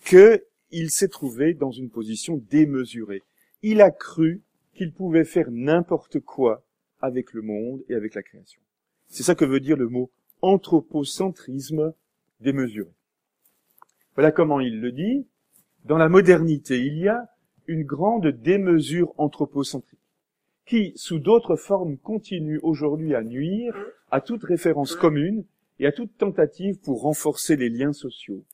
[0.06, 3.20] qu'il s'est trouvé dans une position démesurée.
[3.60, 4.40] Il a cru
[4.72, 6.64] qu'il pouvait faire n'importe quoi
[7.02, 8.62] avec le monde et avec la création.
[9.08, 11.92] C'est ça que veut dire le mot anthropocentrisme
[12.40, 12.88] démesuré.
[14.14, 15.26] Voilà comment il le dit.
[15.84, 17.28] Dans la modernité, il y a
[17.66, 19.98] une grande démesure anthropocentrique
[20.66, 23.74] qui, sous d'autres formes, continue aujourd'hui à nuire
[24.10, 25.44] à toute référence commune
[25.78, 28.44] et à toute tentative pour renforcer les liens sociaux.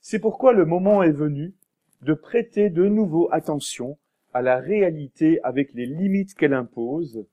[0.00, 1.54] C'est pourquoi le moment est venu
[2.02, 3.98] de prêter de nouveau attention
[4.34, 7.24] à la réalité avec les limites qu'elle impose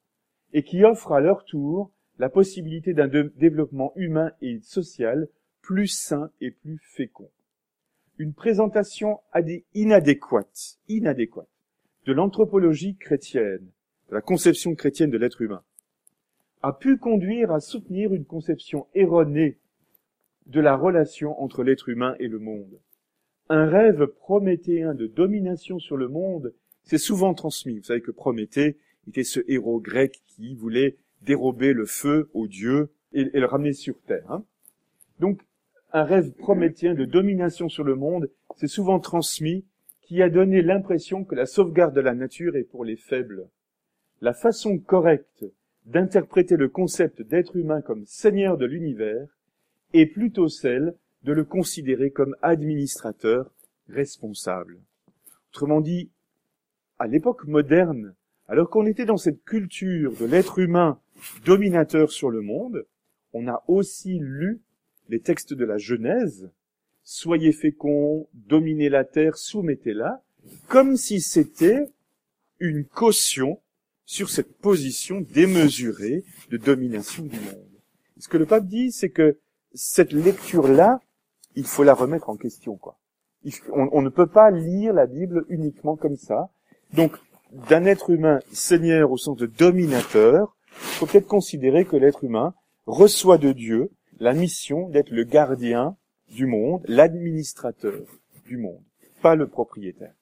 [0.54, 5.28] et qui offre à leur tour la possibilité d'un développement humain et social
[5.62, 7.30] plus sain et plus fécond.
[8.18, 9.20] Une présentation
[9.74, 11.48] inadéquate, inadéquate
[12.06, 13.70] de l'anthropologie chrétienne,
[14.12, 15.64] la conception chrétienne de l'être humain,
[16.62, 19.58] a pu conduire à soutenir une conception erronée
[20.46, 22.80] de la relation entre l'être humain et le monde.
[23.50, 27.78] Un rêve prométhéen de domination sur le monde s'est souvent transmis.
[27.78, 32.92] Vous savez que Prométhée était ce héros grec qui voulait dérober le feu aux dieux
[33.14, 34.30] et, le ramener sur terre.
[34.32, 34.44] Hein.
[35.20, 35.42] Donc,
[35.92, 39.66] un rêve prométhéen de domination sur le monde s'est souvent transmis,
[40.02, 43.48] qui a donné l'impression que la sauvegarde de la nature est pour les faibles.
[44.22, 45.46] La façon correcte
[45.86, 49.28] d'interpréter le concept d'être humain comme seigneur de l'univers
[49.94, 53.52] est plutôt celle de le considérer comme administrateur
[53.88, 54.80] responsable.
[55.52, 56.10] Autrement dit,
[57.00, 58.14] à l'époque moderne,
[58.50, 61.00] Alors qu'on était dans cette culture de l'être humain
[61.46, 62.88] dominateur sur le monde,
[63.32, 64.60] on a aussi lu
[65.08, 66.50] les textes de la Genèse,
[67.04, 70.24] soyez féconds, dominez la terre, soumettez-la,
[70.68, 71.92] comme si c'était
[72.58, 73.60] une caution
[74.10, 77.70] sur cette position démesurée de domination du monde.
[78.18, 79.38] Ce que le pape dit, c'est que
[79.76, 81.00] cette lecture-là,
[81.56, 82.80] il faut la remettre en question.
[83.72, 86.50] On, on, ne peut pas lire la Bible uniquement comme ça.
[86.94, 87.18] Donc,
[87.70, 92.56] d'un être humain seigneur au sens de dominateur, il faut peut-être considérer que l'être humain
[92.88, 95.96] reçoit de Dieu la mission d'être le gardien
[96.30, 98.02] du monde, l'administrateur
[98.48, 98.82] du monde,
[99.22, 100.16] pas le propriétaire.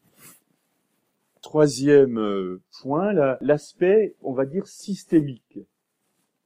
[1.47, 5.59] Troisième euh, point, l'aspect, on va dire, systémique.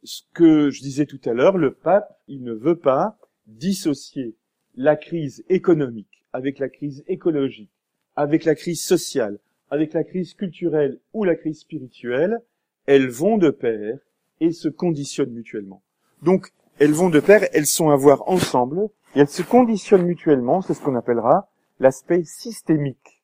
[0.03, 4.35] Ce que je disais tout à l'heure, le pape, il ne veut pas dissocier
[4.75, 7.71] la crise économique avec la crise écologique,
[8.15, 9.39] avec la crise sociale,
[9.71, 12.37] avec la crise culturelle ou la crise spirituelle,
[12.85, 13.97] elles vont de pair
[14.39, 15.81] et se conditionnent mutuellement.
[16.21, 20.61] Donc, elles vont de pair, elles sont à voir ensemble, et elles se conditionnent mutuellement,
[20.61, 23.20] c'est ce qu'on appellera l'aspect systémique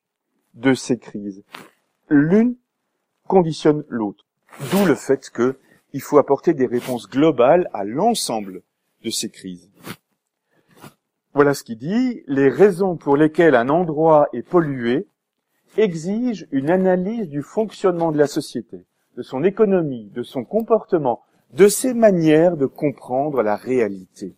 [0.58, 1.42] de ces crises.
[2.08, 2.56] L'une
[3.26, 4.24] conditionne l'autre.
[4.70, 8.62] D'où le fait qu'il faut apporter des réponses globales à l'ensemble
[9.04, 9.70] de ces crises.
[11.34, 12.24] Voilà ce qu'il dit.
[12.26, 15.06] Les raisons pour lesquelles un endroit est pollué
[15.76, 18.84] exigent une analyse du fonctionnement de la société,
[19.16, 24.34] de son économie, de son comportement, de ses manières de comprendre la réalité.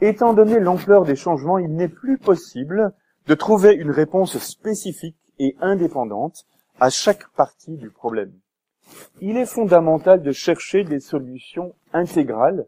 [0.00, 2.92] Étant donné l'ampleur des changements, il n'est plus possible
[3.26, 6.44] de trouver une réponse spécifique et indépendante
[6.80, 8.32] à chaque partie du problème.
[9.20, 12.66] Il est fondamental de chercher des solutions intégrales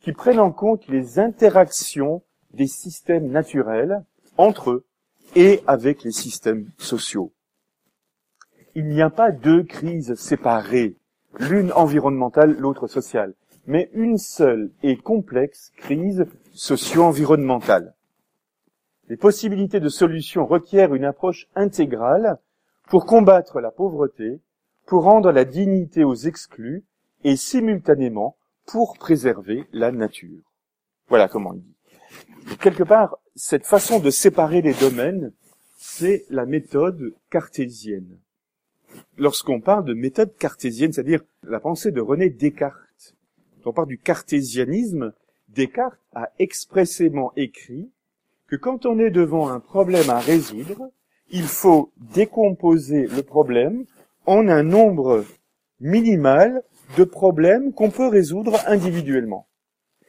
[0.00, 4.04] qui prennent en compte les interactions des systèmes naturels
[4.36, 4.84] entre eux
[5.34, 7.32] et avec les systèmes sociaux.
[8.74, 10.96] Il n'y a pas deux crises séparées
[11.38, 13.34] l'une environnementale, l'autre sociale,
[13.66, 17.94] mais une seule et complexe crise socio-environnementale.
[19.12, 22.38] Les possibilités de solution requièrent une approche intégrale
[22.88, 24.40] pour combattre la pauvreté,
[24.86, 26.82] pour rendre la dignité aux exclus
[27.22, 30.40] et simultanément pour préserver la nature.
[31.08, 32.56] Voilà comment il dit.
[32.56, 35.34] quelque part, cette façon de séparer les domaines,
[35.76, 38.16] c'est la méthode cartésienne
[39.18, 43.14] lorsqu'on parle de méthode cartésienne, c'est-à-dire la pensée de René Descartes,
[43.62, 45.12] quand on parle du cartésianisme,
[45.50, 47.90] Descartes a expressément écrit
[48.52, 50.90] que quand on est devant un problème à résoudre,
[51.30, 53.86] il faut décomposer le problème
[54.26, 55.24] en un nombre
[55.80, 56.62] minimal
[56.98, 59.46] de problèmes qu'on peut résoudre individuellement.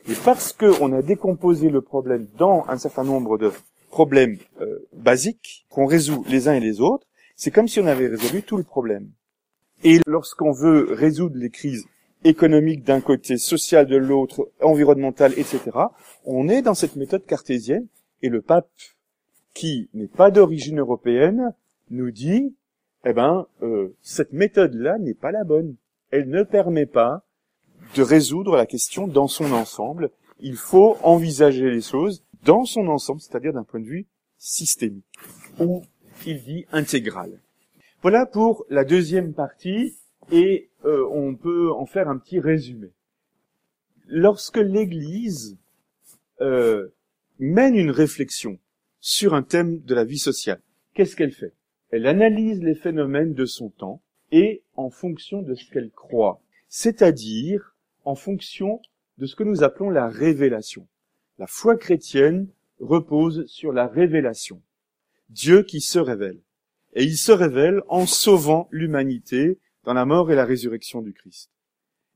[0.09, 3.49] Et parce qu'on a décomposé le problème dans un certain nombre de
[3.89, 8.07] problèmes euh, basiques qu'on résout les uns et les autres, c'est comme si on avait
[8.07, 9.07] résolu tout le problème.
[9.85, 11.85] Et lorsqu'on veut résoudre les crises
[12.25, 15.61] économiques d'un côté, sociales de l'autre, environnementales, etc.,
[16.25, 17.87] on est dans cette méthode cartésienne
[18.23, 18.71] et le pape,
[19.53, 21.53] qui n'est pas d'origine européenne,
[21.91, 22.55] nous dit,
[23.05, 25.75] eh ben, euh, cette méthode-là n'est pas la bonne.
[26.09, 27.23] Elle ne permet pas
[27.95, 30.09] de résoudre la question dans son ensemble.
[30.39, 34.07] Il faut envisager les choses dans son ensemble, c'est-à-dire d'un point de vue
[34.37, 35.05] systémique
[35.59, 35.83] ou
[36.25, 37.39] il dit intégral.
[38.01, 39.95] Voilà pour la deuxième partie
[40.31, 42.91] et euh, on peut en faire un petit résumé.
[44.07, 45.57] Lorsque l'Église
[46.41, 46.89] euh,
[47.39, 48.59] mène une réflexion
[48.99, 50.61] sur un thème de la vie sociale,
[50.93, 51.53] qu'est-ce qu'elle fait?
[51.89, 57.75] Elle analyse les phénomènes de son temps et en fonction de ce qu'elle croit, c'est-à-dire
[58.05, 58.81] en fonction
[59.17, 60.87] de ce que nous appelons la révélation.
[61.37, 62.47] La foi chrétienne
[62.79, 64.61] repose sur la révélation.
[65.29, 66.39] Dieu qui se révèle.
[66.93, 71.49] Et il se révèle en sauvant l'humanité dans la mort et la résurrection du Christ.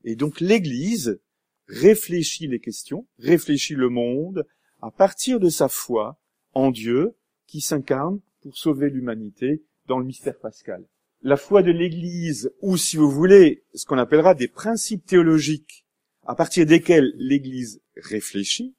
[0.04, 1.20] Et donc l'Église
[1.66, 4.46] réfléchit les questions, réfléchit le monde
[4.80, 6.18] à partir de sa foi
[6.54, 10.84] en Dieu qui s'incarne pour sauver l'humanité dans le mystère pascal.
[11.22, 15.84] La foi de l'Église, ou si vous voulez, ce qu'on appellera des principes théologiques
[16.26, 18.76] à partir desquels l'Église réfléchit,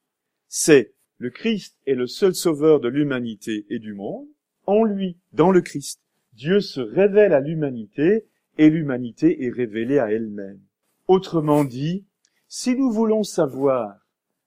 [0.47, 4.27] c'est le Christ est le seul sauveur de l'humanité et du monde.
[4.65, 5.99] En lui, dans le Christ,
[6.33, 8.25] Dieu se révèle à l'humanité
[8.57, 10.61] et l'humanité est révélée à elle-même.
[11.07, 12.05] Autrement dit,
[12.47, 13.97] si nous voulons savoir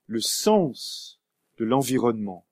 [0.07, 1.12] le sens
[1.57, 2.45] de l'environnement,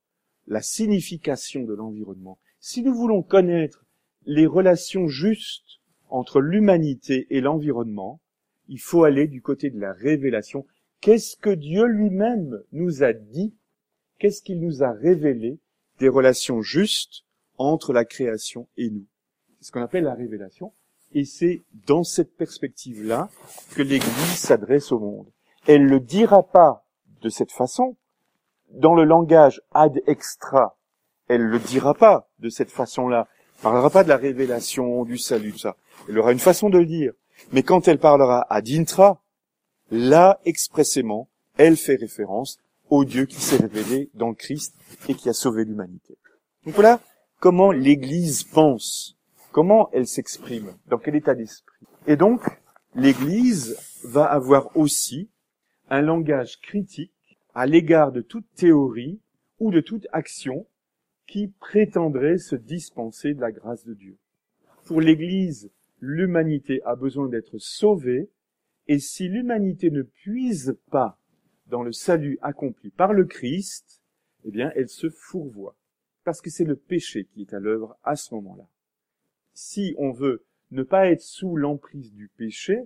[0.47, 3.85] la signification de l'environnement, si nous voulons connaître
[4.25, 5.79] les relations justes
[6.09, 8.21] entre l'humanité et l'environnement,
[8.67, 10.65] il faut aller du côté de la révélation.
[10.99, 13.55] Qu'est-ce que Dieu lui-même nous a dit?
[14.19, 15.59] Qu'est-ce qu'il nous a révélé
[15.99, 17.23] des relations justes
[17.57, 19.07] entre la création et nous?
[19.59, 20.73] C'est ce qu'on appelle la révélation.
[21.13, 23.29] Et c'est dans cette perspective-là
[23.75, 25.31] que l'Église s'adresse au monde.
[25.67, 26.87] Elle ne le dira pas
[27.21, 27.97] de cette façon,
[28.71, 30.77] dans le langage ad extra,
[31.27, 33.27] elle le dira pas de cette façon-là.
[33.57, 35.75] Elle parlera pas de la révélation, du salut, tout ça.
[36.09, 37.13] Elle aura une façon de le dire.
[37.51, 39.21] Mais quand elle parlera ad intra,
[39.91, 42.57] là, expressément, elle fait référence
[42.89, 44.75] au Dieu qui s'est révélé dans le Christ
[45.07, 46.17] et qui a sauvé l'humanité.
[46.65, 46.99] Donc voilà
[47.39, 49.17] comment l'Église pense,
[49.51, 51.85] comment elle s'exprime, dans quel état d'esprit.
[52.07, 52.41] Et donc,
[52.95, 55.29] l'Église va avoir aussi
[55.89, 57.13] un langage critique
[57.53, 59.19] à l'égard de toute théorie
[59.59, 60.67] ou de toute action
[61.27, 64.17] qui prétendrait se dispenser de la grâce de Dieu.
[64.85, 68.29] Pour l'Église, l'humanité a besoin d'être sauvée,
[68.87, 71.17] et si l'humanité ne puise pas
[71.67, 74.01] dans le salut accompli par le Christ,
[74.43, 75.75] eh bien, elle se fourvoie.
[76.23, 78.67] Parce que c'est le péché qui est à l'œuvre à ce moment-là.
[79.53, 82.77] Si on veut ne pas être sous l'emprise du péché,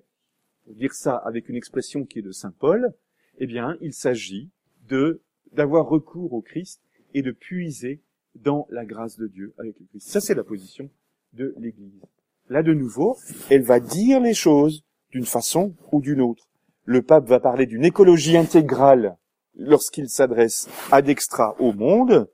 [0.63, 2.93] pour dire ça avec une expression qui est de Saint Paul,
[3.37, 4.51] eh bien, il s'agit
[4.87, 5.21] de
[5.53, 6.81] d'avoir recours au Christ
[7.13, 8.01] et de puiser
[8.35, 10.09] dans la grâce de Dieu avec le Christ.
[10.09, 10.89] Ça, c'est la position
[11.33, 12.01] de l'Église.
[12.49, 13.17] Là, de nouveau,
[13.49, 16.47] elle va dire les choses d'une façon ou d'une autre.
[16.83, 19.17] Le pape va parler d'une écologie intégrale
[19.55, 22.29] lorsqu'il s'adresse ad extra au monde,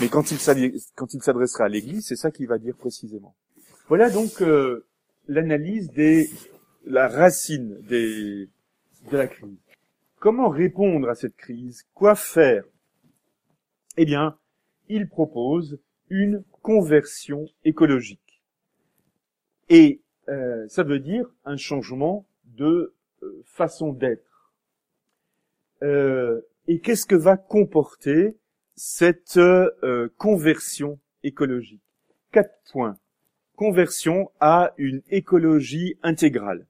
[0.00, 3.34] mais quand il s'adressera à l'Église, c'est ça qu'il va dire précisément.
[3.88, 4.86] Voilà donc euh,
[5.26, 6.30] l'analyse des
[6.86, 8.48] la racine des,
[9.10, 9.58] de la crise.
[10.26, 11.86] Comment répondre à cette crise?
[11.94, 12.64] Quoi faire?
[13.96, 14.36] Eh bien,
[14.88, 15.78] il propose
[16.10, 18.42] une conversion écologique.
[19.68, 24.52] Et euh, ça veut dire un changement de euh, façon d'être.
[25.84, 28.36] Euh, et qu'est-ce que va comporter
[28.74, 29.38] cette
[30.16, 31.84] conversion écologique?
[32.32, 32.98] Quatre points.
[33.54, 36.66] Conversion à une écologie intégrale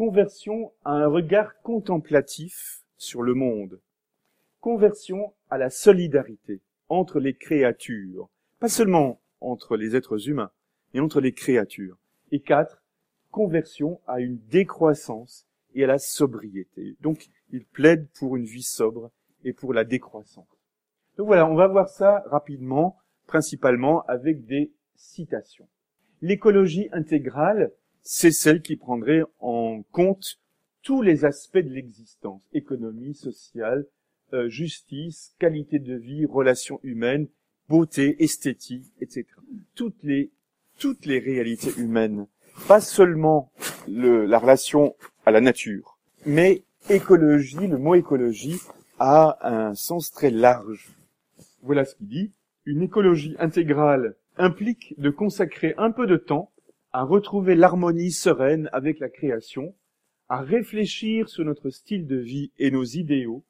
[0.00, 3.82] conversion à un regard contemplatif sur le monde,
[4.60, 8.30] conversion à la solidarité entre les créatures,
[8.60, 10.52] pas seulement entre les êtres humains,
[10.94, 11.98] mais entre les créatures.
[12.32, 12.82] Et quatre,
[13.30, 16.96] conversion à une décroissance et à la sobriété.
[17.02, 19.10] Donc, il plaide pour une vie sobre
[19.44, 20.48] et pour la décroissance.
[21.18, 22.96] Donc voilà, on va voir ça rapidement,
[23.26, 25.68] principalement avec des citations.
[26.22, 30.38] L'écologie intégrale, c'est celle qui prendrait en compte
[30.82, 33.86] tous les aspects de l'existence, économie, sociale,
[34.32, 37.28] euh, justice, qualité de vie, relations humaines,
[37.68, 39.26] beauté, esthétique, etc.
[39.74, 40.30] Toutes les,
[40.78, 42.26] toutes les réalités humaines.
[42.66, 43.52] Pas seulement
[43.88, 44.94] le, la relation
[45.26, 48.60] à la nature, mais écologie, le mot écologie
[48.98, 50.88] a un sens très large.
[51.62, 52.32] Voilà ce qu'il dit.
[52.66, 56.50] Une écologie intégrale implique de consacrer un peu de temps
[56.92, 59.74] à retrouver l'harmonie sereine avec la création,
[60.28, 63.44] à réfléchir sur notre style de vie et nos idéaux,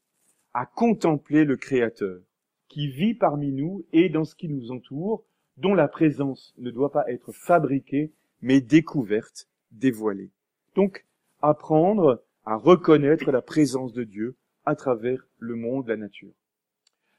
[0.52, 2.20] à contempler le Créateur,
[2.68, 5.24] qui vit parmi nous et dans ce qui nous entoure,
[5.56, 8.12] dont la présence ne doit pas être fabriquée,
[8.42, 10.30] mais découverte, dévoilée.
[10.74, 11.06] Donc,
[11.42, 16.32] apprendre à reconnaître la présence de Dieu à travers le monde, la nature.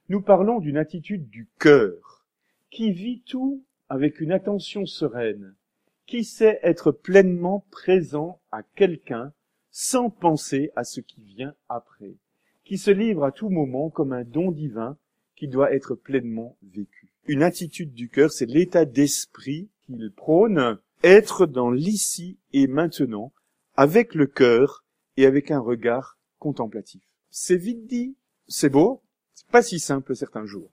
[0.09, 2.25] Nous parlons d'une attitude du cœur,
[2.69, 5.55] qui vit tout avec une attention sereine,
[6.11, 9.31] qui sait être pleinement présent à quelqu'un
[9.69, 12.17] sans penser à ce qui vient après,
[12.65, 14.97] qui se livre à tout moment comme un don divin
[15.37, 17.07] qui doit être pleinement vécu.
[17.27, 23.31] Une attitude du cœur, c'est l'état d'esprit qu'il prône, être dans l'ici et maintenant,
[23.77, 24.83] avec le cœur
[25.15, 27.03] et avec un regard contemplatif.
[27.29, 28.17] C'est vite dit,
[28.49, 29.01] c'est beau,
[29.33, 30.71] c'est pas si simple certains jours.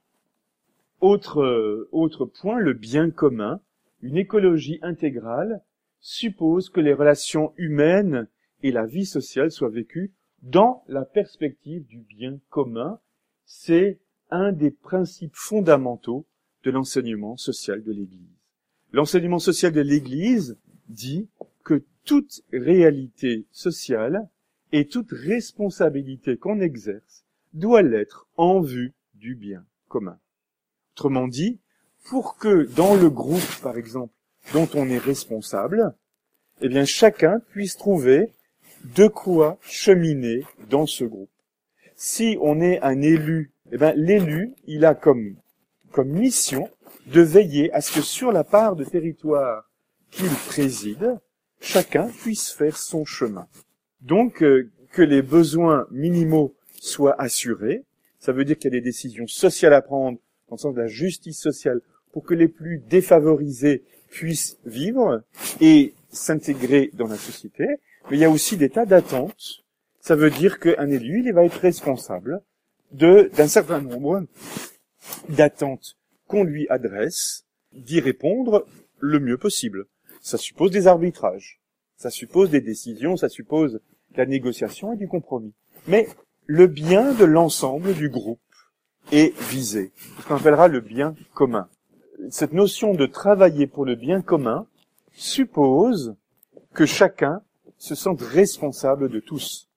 [1.01, 3.61] Autre, euh, autre point, le bien commun,
[4.03, 5.63] une écologie intégrale
[6.01, 8.29] suppose que les relations humaines
[8.63, 13.01] et la vie sociale soient vécues dans la perspective du bien commun.
[13.45, 13.99] C'est
[14.31, 16.27] un des principes fondamentaux
[16.65, 18.39] de l'enseignement social de l'Église.
[18.93, 21.29] L'enseignement social de l'Église dit
[21.65, 24.29] que toute réalité sociale
[24.73, 30.19] et toute responsabilité qu'on exerce doit l'être en vue du bien commun.
[30.95, 31.61] Autrement dit,
[32.09, 34.13] pour que dans le groupe, par exemple,
[34.53, 35.95] dont on est responsable,
[36.61, 38.33] eh bien, chacun puisse trouver
[38.97, 41.31] de quoi cheminer dans ce groupe.
[41.97, 45.37] Si on est un élu, eh bien, l'élu, il a comme,
[45.93, 46.71] comme mission
[47.07, 49.69] de veiller à ce que sur la part de territoire
[50.11, 51.19] qu'il préside,
[51.61, 53.47] chacun puisse faire son chemin.
[54.01, 57.85] Donc, euh, que les besoins minimaux soient assurés,
[58.19, 60.81] ça veut dire qu'il y a des décisions sociales à prendre dans le sens de
[60.81, 61.81] la justice sociale
[62.19, 65.23] pour que les plus défavorisés puissent vivre
[65.61, 67.65] et s'intégrer dans la société,
[68.11, 69.63] mais il y a aussi des tas d'attentes.
[70.01, 72.43] Ça veut dire qu'un élu, il va être responsable
[72.91, 74.25] d'un certain nombre
[75.29, 75.97] d'attentes
[76.27, 78.67] qu'on lui adresse, d'y répondre
[78.99, 79.87] le mieux possible.
[80.21, 81.61] Ça suppose des arbitrages,
[81.99, 83.75] ça suppose des décisions, ça suppose
[84.11, 85.55] de la négociation et du compromis.
[85.87, 86.09] Mais
[86.47, 88.41] le bien de l'ensemble du groupe
[89.13, 91.69] est visé, ce qu'on appellera le bien commun.
[92.31, 94.67] Cette notion de travailler pour le bien commun
[95.13, 96.17] suppose
[96.75, 97.43] que chacun
[97.79, 99.69] se sente responsable de tous,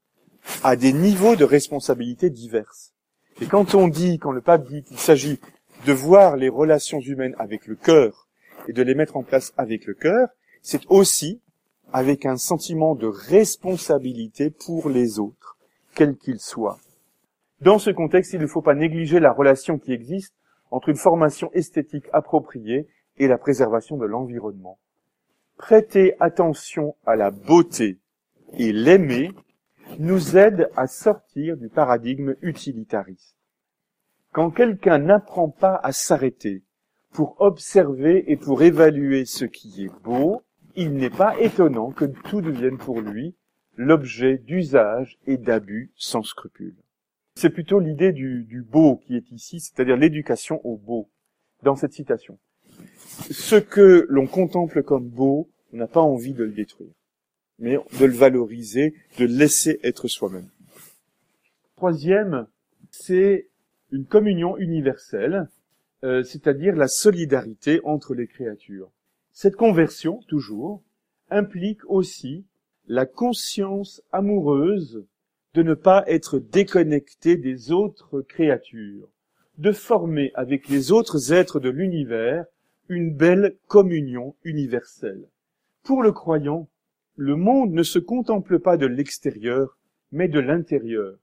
[0.63, 2.93] à des niveaux de responsabilité diverses.
[3.41, 5.39] Et quand on dit, quand le pape dit qu'il s'agit
[5.85, 8.27] de voir les relations humaines avec le cœur
[8.67, 10.29] et de les mettre en place avec le cœur,
[10.61, 11.41] c'est aussi
[11.93, 15.57] avec un sentiment de responsabilité pour les autres,
[15.95, 16.79] quels qu'ils soient.
[17.61, 20.33] Dans ce contexte, il ne faut pas négliger la relation qui existe
[20.71, 24.79] entre une formation esthétique appropriée et la préservation de l'environnement.
[25.57, 27.99] Prêter attention à la beauté
[28.57, 29.31] et l'aimer
[29.99, 33.37] nous aide à sortir du paradigme utilitariste.
[34.31, 36.63] Quand quelqu'un n'apprend pas à s'arrêter
[37.11, 40.41] pour observer et pour évaluer ce qui est beau,
[40.75, 43.35] il n'est pas étonnant que tout devienne pour lui
[43.75, 46.77] l'objet d'usage et d'abus sans scrupule.
[47.35, 51.09] C'est plutôt l'idée du, du, beau qui est ici, c'est-à-dire l'éducation au beau,
[51.63, 52.37] dans cette citation.
[53.29, 56.93] Ce que l'on contemple comme beau, on n'a pas envie de le détruire,
[57.59, 60.49] mais de le valoriser, de le laisser être soi-même.
[61.77, 62.47] Troisième,
[62.91, 63.47] c'est
[63.91, 65.49] une communion universelle,
[66.03, 68.91] euh, c'est-à-dire la solidarité entre les créatures.
[69.31, 70.83] Cette conversion, toujours,
[71.29, 72.45] implique aussi
[72.87, 75.05] la conscience amoureuse
[75.53, 79.09] de ne pas être déconnecté des autres créatures,
[79.57, 82.45] de former avec les autres êtres de l'univers
[82.87, 85.27] une belle communion universelle.
[85.83, 86.69] Pour le croyant,
[87.15, 89.77] le monde ne se contemple pas de l'extérieur,
[90.11, 91.17] mais de l'intérieur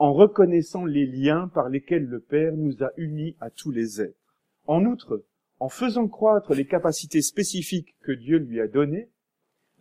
[0.00, 4.34] en reconnaissant les liens par lesquels le Père nous a unis à tous les êtres.
[4.66, 5.22] En outre,
[5.58, 9.10] en faisant croître les capacités spécifiques que Dieu lui a données,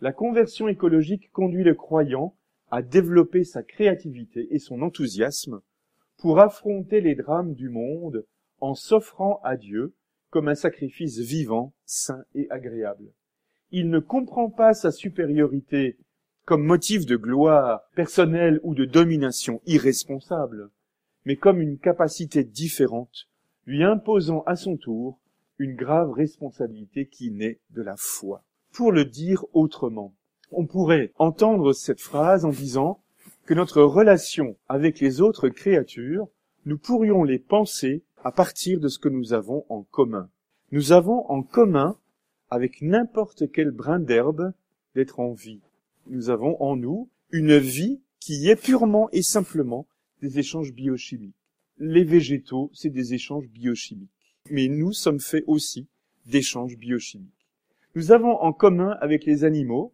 [0.01, 2.35] la conversion écologique conduit le croyant
[2.71, 5.61] à développer sa créativité et son enthousiasme
[6.17, 8.25] pour affronter les drames du monde
[8.59, 9.93] en s'offrant à Dieu
[10.29, 13.11] comme un sacrifice vivant, sain et agréable.
[13.71, 15.97] Il ne comprend pas sa supériorité
[16.45, 20.69] comme motif de gloire personnelle ou de domination irresponsable,
[21.25, 23.29] mais comme une capacité différente,
[23.65, 25.19] lui imposant à son tour
[25.59, 28.43] une grave responsabilité qui naît de la foi.
[28.71, 30.15] Pour le dire autrement,
[30.51, 33.01] on pourrait entendre cette phrase en disant
[33.45, 36.27] que notre relation avec les autres créatures,
[36.65, 40.29] nous pourrions les penser à partir de ce que nous avons en commun.
[40.71, 41.97] Nous avons en commun
[42.49, 44.53] avec n'importe quel brin d'herbe
[44.95, 45.61] d'être en vie,
[46.07, 49.87] nous avons en nous une vie qui est purement et simplement
[50.21, 51.35] des échanges biochimiques.
[51.77, 54.09] Les végétaux, c'est des échanges biochimiques.
[54.49, 55.87] Mais nous sommes faits aussi
[56.25, 57.47] d'échanges biochimiques.
[57.95, 59.93] Nous avons en commun avec les animaux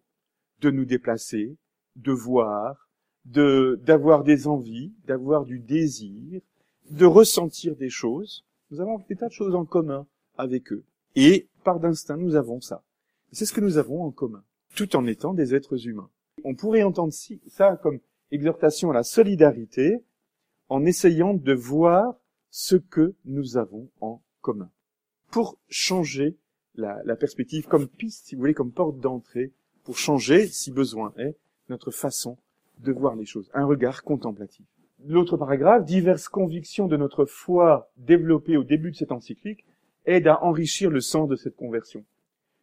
[0.60, 1.56] de nous déplacer,
[1.96, 2.88] de voir,
[3.24, 6.40] de, d'avoir des envies, d'avoir du désir,
[6.90, 8.44] de ressentir des choses.
[8.70, 10.84] Nous avons des tas de choses en commun avec eux.
[11.14, 12.84] Et par d'instinct, nous avons ça.
[13.32, 14.44] C'est ce que nous avons en commun
[14.76, 16.10] tout en étant des êtres humains.
[16.44, 17.12] On pourrait entendre
[17.48, 17.98] ça comme
[18.30, 20.04] exhortation à la solidarité
[20.68, 22.14] en essayant de voir
[22.50, 24.70] ce que nous avons en commun.
[25.30, 26.36] Pour changer
[26.74, 29.52] la, la perspective comme piste, si vous voulez, comme porte d'entrée,
[29.86, 31.36] pour changer, si besoin est,
[31.68, 32.36] notre façon
[32.80, 34.66] de voir les choses, un regard contemplatif.
[35.06, 39.64] L'autre paragraphe, diverses convictions de notre foi développées au début de cette encyclique
[40.04, 42.04] aident à enrichir le sens de cette conversion.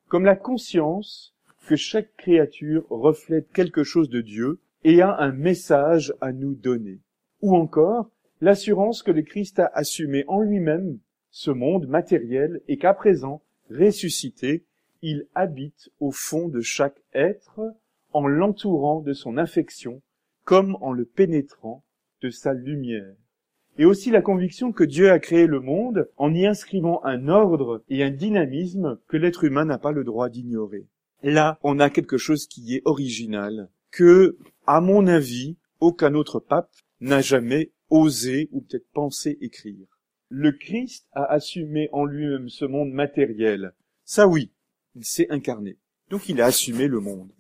[0.10, 1.34] Comme la conscience
[1.66, 7.00] que chaque créature reflète quelque chose de Dieu et a un message à nous donner.
[7.42, 8.10] Ou encore,
[8.42, 11.00] l'assurance que le Christ a assumé en lui-même
[11.32, 14.66] ce monde matériel et qu'à présent, ressuscité,
[15.04, 17.60] il habite au fond de chaque être
[18.14, 20.01] en l'entourant de son affection
[20.45, 21.84] comme en le pénétrant
[22.22, 23.16] de sa lumière.
[23.78, 27.84] Et aussi la conviction que Dieu a créé le monde en y inscrivant un ordre
[27.89, 30.88] et un dynamisme que l'être humain n'a pas le droit d'ignorer.
[31.22, 34.38] Là, on a quelque chose qui est original, que,
[34.68, 39.88] à mon avis, aucun autre pape n'a jamais osé ou peut-être pensé écrire.
[40.30, 43.74] Le Christ a assumé en lui-même ce monde matériel.
[44.06, 44.51] Ça oui,
[44.96, 45.78] il s'est incarné.
[46.10, 47.32] Donc il a assumé le monde,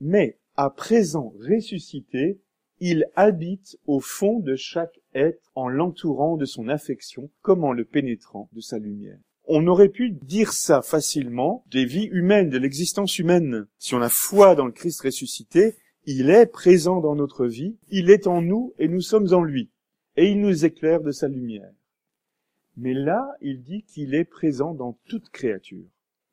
[0.00, 2.40] Mais, à présent ressuscité,
[2.80, 7.84] il habite au fond de chaque être en l'entourant de son affection comme en le
[7.84, 9.18] pénétrant de sa lumière.
[9.44, 13.66] On aurait pu dire ça facilement des vies humaines, de l'existence humaine.
[13.78, 15.76] Si on a foi dans le Christ ressuscité,
[16.06, 19.70] il est présent dans notre vie, il est en nous et nous sommes en lui.
[20.16, 21.70] Et il nous éclaire de sa lumière.
[22.76, 25.86] Mais là, il dit qu'il est présent dans toute créature.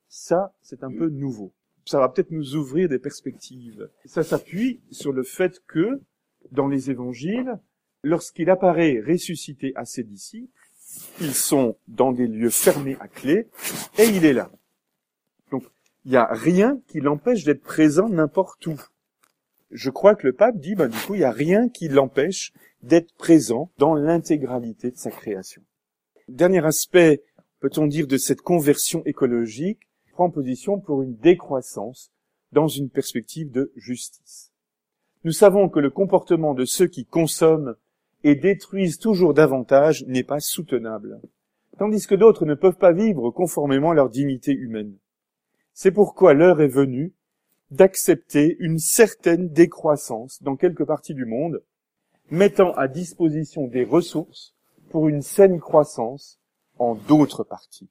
[0.10, 1.54] Ça, c'est un peu nouveau.
[1.86, 3.90] Ça va peut-être nous ouvrir des perspectives.
[4.06, 6.02] Ça s'appuie sur le fait que,
[6.52, 7.60] dans les évangiles,
[8.04, 10.52] lorsqu'il apparaît ressuscité à ses disciples,
[11.22, 13.48] ils sont dans des lieux fermés à clé,
[14.00, 14.52] et il est là.
[15.52, 15.64] Donc,
[16.06, 18.80] il n'y a rien qui l'empêche d'être présent n'importe où.
[19.70, 22.52] Je crois que le pape dit, ben, du coup, il n'y a rien qui l'empêche
[22.82, 25.62] d'être présent dans l'intégralité de sa création.
[26.28, 27.22] Dernier aspect,
[27.60, 29.89] peut-on dire, de cette conversion écologique,
[30.28, 32.12] position pour une décroissance
[32.52, 34.52] dans une perspective de justice.
[35.24, 37.76] Nous savons que le comportement de ceux qui consomment
[38.24, 41.22] et détruisent toujours davantage n'est pas soutenable,
[41.78, 44.98] tandis que d'autres ne peuvent pas vivre conformément à leur dignité humaine.
[45.74, 47.14] C'est pourquoi l'heure est venue
[47.72, 51.64] d'accepter une certaine décroissance dans quelques parties du monde,
[52.32, 54.56] mettant à disposition des ressources
[54.90, 56.40] pour une saine croissance
[56.80, 57.90] en d'autres parties.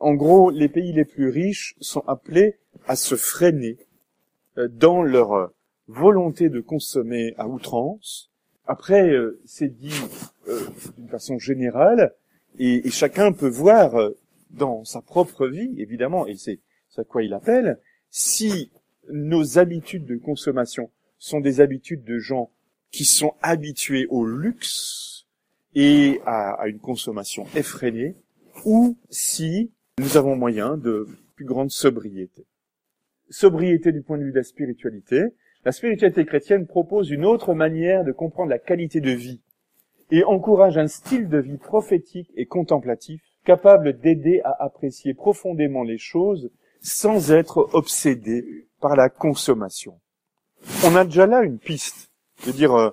[0.00, 3.78] En gros, les pays les plus riches sont appelés à se freiner
[4.58, 5.52] euh, dans leur
[5.90, 8.30] volonté de consommer à outrance.
[8.66, 10.00] Après, euh, c'est dit
[10.48, 10.64] euh,
[10.96, 12.14] d'une façon générale,
[12.58, 14.16] et, chacun peut voir euh,
[14.50, 16.60] dans sa propre vie, évidemment, et c'est
[16.96, 18.70] à quoi il appelle, si
[19.10, 22.50] nos habitudes de consommation sont des habitudes de gens
[22.92, 25.26] qui sont habitués au luxe
[25.74, 28.14] et à une consommation effrénée,
[28.64, 31.06] ou si nous avons moyen de
[31.36, 32.46] plus grande sobriété.
[33.28, 35.22] Sobriété du point de vue de la spiritualité,
[35.64, 39.40] la spiritualité chrétienne propose une autre manière de comprendre la qualité de vie
[40.10, 45.98] et encourage un style de vie prophétique et contemplatif capable d'aider à apprécier profondément les
[45.98, 46.50] choses
[46.80, 50.00] sans être obsédé par la consommation.
[50.84, 52.10] On a déjà là une piste,
[52.46, 52.90] de dire euh,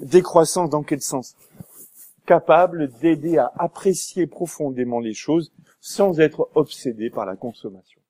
[0.00, 1.34] décroissance dans quel sens?
[2.26, 8.00] Capable d'aider à apprécier profondément les choses sans être obsédé par la consommation.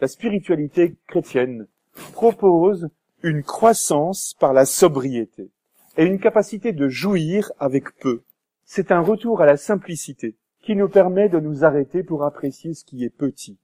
[0.00, 1.66] La spiritualité chrétienne
[2.12, 2.88] propose
[3.22, 5.50] une croissance par la sobriété
[5.96, 8.22] et une capacité de jouir avec peu.
[8.64, 12.84] C'est un retour à la simplicité qui nous permet de nous arrêter pour apprécier ce
[12.84, 13.58] qui est petit,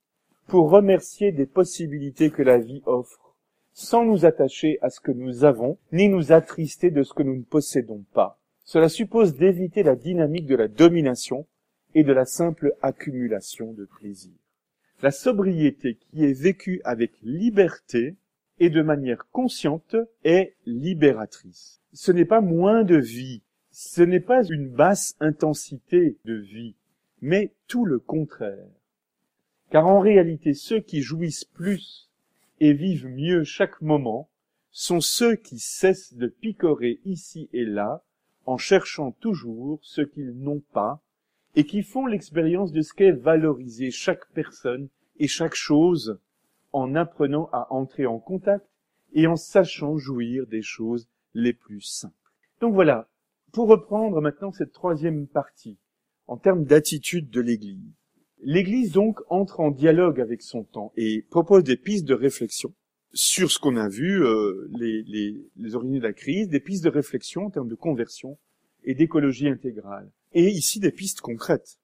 [0.48, 3.36] pour remercier des possibilités que la vie offre,
[3.72, 7.36] sans nous attacher à ce que nous avons, ni nous attrister de ce que nous
[7.36, 8.40] ne possédons pas.
[8.64, 11.46] Cela suppose d'éviter la dynamique de la domination
[11.94, 14.32] et de la simple accumulation de plaisir.
[15.02, 18.16] La sobriété qui est vécue avec liberté
[18.58, 21.82] et de manière consciente est libératrice.
[21.92, 26.74] Ce n'est pas moins de vie, ce n'est pas une basse intensité de vie,
[27.20, 28.66] mais tout le contraire.
[29.70, 32.08] Car en réalité, ceux qui jouissent plus
[32.60, 34.28] et vivent mieux chaque moment
[34.70, 38.02] sont ceux qui cessent de picorer ici et là
[38.46, 41.02] en cherchant toujours ce qu'ils n'ont pas
[41.54, 44.88] et qui font l'expérience de ce qu'est valoriser chaque personne
[45.18, 46.18] et chaque chose
[46.72, 48.66] en apprenant à entrer en contact
[49.12, 52.14] et en sachant jouir des choses les plus simples.
[52.60, 53.08] Donc voilà,
[53.52, 55.78] pour reprendre maintenant cette troisième partie,
[56.26, 57.92] en termes d'attitude de l'Église.
[58.40, 62.74] L'Église donc entre en dialogue avec son temps et propose des pistes de réflexion
[63.14, 66.84] sur ce qu'on a vu, euh, les, les, les origines de la crise, des pistes
[66.84, 68.38] de réflexion en termes de conversion
[68.84, 70.10] et d'écologie intégrale.
[70.32, 71.78] Et ici des pistes concrètes.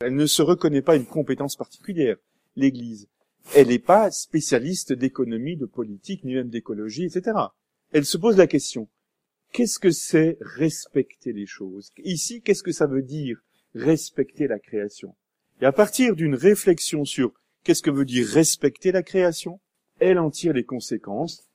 [0.00, 2.16] Elle ne se reconnaît pas une compétence particulière,
[2.54, 3.08] l'Église.
[3.54, 7.36] Elle n'est pas spécialiste d'économie, de politique, ni même d'écologie, etc.
[7.92, 8.88] Elle se pose la question,
[9.52, 11.92] qu'est-ce que c'est respecter les choses?
[12.04, 13.38] Ici, qu'est-ce que ça veut dire
[13.74, 15.14] respecter la création?
[15.60, 17.32] Et à partir d'une réflexion sur
[17.64, 19.60] qu'est-ce que veut dire respecter la création,
[19.98, 21.48] elle en tire les conséquences,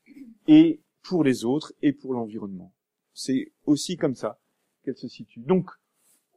[0.47, 2.71] et pour les autres et pour l'environnement.
[3.13, 4.39] C'est aussi comme ça
[4.83, 5.39] qu'elle se situe.
[5.41, 5.69] Donc,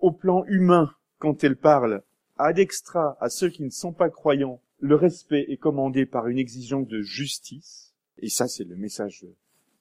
[0.01, 2.03] au plan humain, quand elle parle
[2.37, 6.39] ad extra à ceux qui ne sont pas croyants le respect est commandé par une
[6.39, 9.25] exigence de justice, et ça c'est le message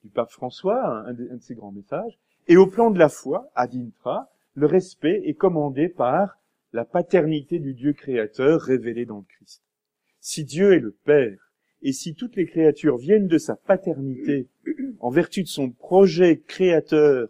[0.02, 2.18] du pape François, un de, ses grands messages,
[2.48, 6.38] et au plan de la foi, ad intra, le respect est commandé par
[6.72, 9.62] la paternité du Dieu créateur révélé dans le Christ.
[10.20, 11.43] Si Dieu est le Père,
[11.84, 14.48] et si toutes les créatures viennent de sa paternité
[14.98, 17.28] en vertu de son projet créateur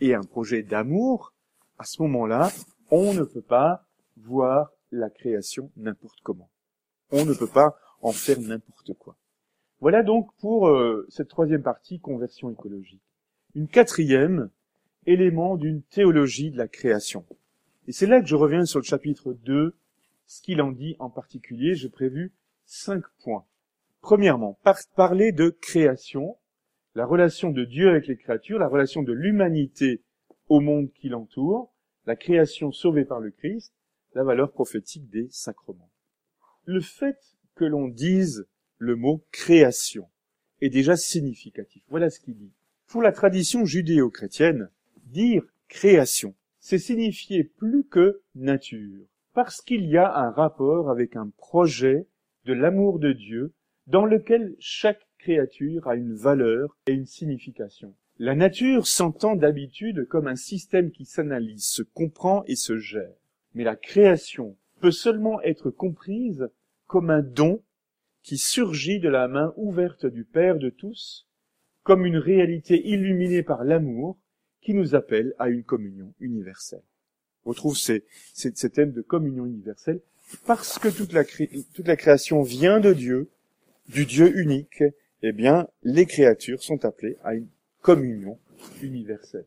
[0.00, 1.34] et un projet d'amour,
[1.78, 2.50] à ce moment-là,
[2.90, 3.84] on ne peut pas
[4.16, 6.48] voir la création n'importe comment
[7.12, 9.16] on ne peut pas en faire n'importe quoi.
[9.80, 13.02] Voilà donc pour euh, cette troisième partie, conversion écologique.
[13.54, 14.50] Une quatrième,
[15.06, 17.24] élément d'une théologie de la création.
[17.86, 19.74] Et c'est là que je reviens sur le chapitre 2,
[20.26, 21.74] ce qu'il en dit en particulier.
[21.74, 22.32] J'ai prévu
[22.64, 23.44] cinq points.
[24.02, 24.58] Premièrement,
[24.96, 26.36] parler de création,
[26.96, 30.02] la relation de Dieu avec les créatures, la relation de l'humanité
[30.48, 31.72] au monde qui l'entoure,
[32.04, 33.72] la création sauvée par le Christ,
[34.14, 35.90] la valeur prophétique des sacrements.
[36.64, 37.16] Le fait
[37.54, 38.46] que l'on dise
[38.76, 40.08] le mot création
[40.60, 41.84] est déjà significatif.
[41.88, 42.52] Voilà ce qu'il dit.
[42.88, 44.68] Pour la tradition judéo-chrétienne,
[45.04, 51.30] dire création, c'est signifier plus que nature, parce qu'il y a un rapport avec un
[51.38, 52.08] projet
[52.44, 53.54] de l'amour de Dieu
[53.86, 57.94] dans lequel chaque créature a une valeur et une signification.
[58.18, 63.14] La nature s'entend d'habitude comme un système qui s'analyse, se comprend et se gère.
[63.54, 66.48] Mais la création peut seulement être comprise
[66.86, 67.62] comme un don
[68.22, 71.26] qui surgit de la main ouverte du Père de tous,
[71.82, 74.18] comme une réalité illuminée par l'amour
[74.60, 76.84] qui nous appelle à une communion universelle.
[77.44, 78.04] On retrouve ces,
[78.34, 80.00] ces, thèmes de communion universelle
[80.46, 83.30] parce que toute la création vient de Dieu,
[83.88, 84.82] du Dieu unique,
[85.22, 87.48] eh bien, les créatures sont appelées à une
[87.80, 88.38] communion
[88.82, 89.46] universelle.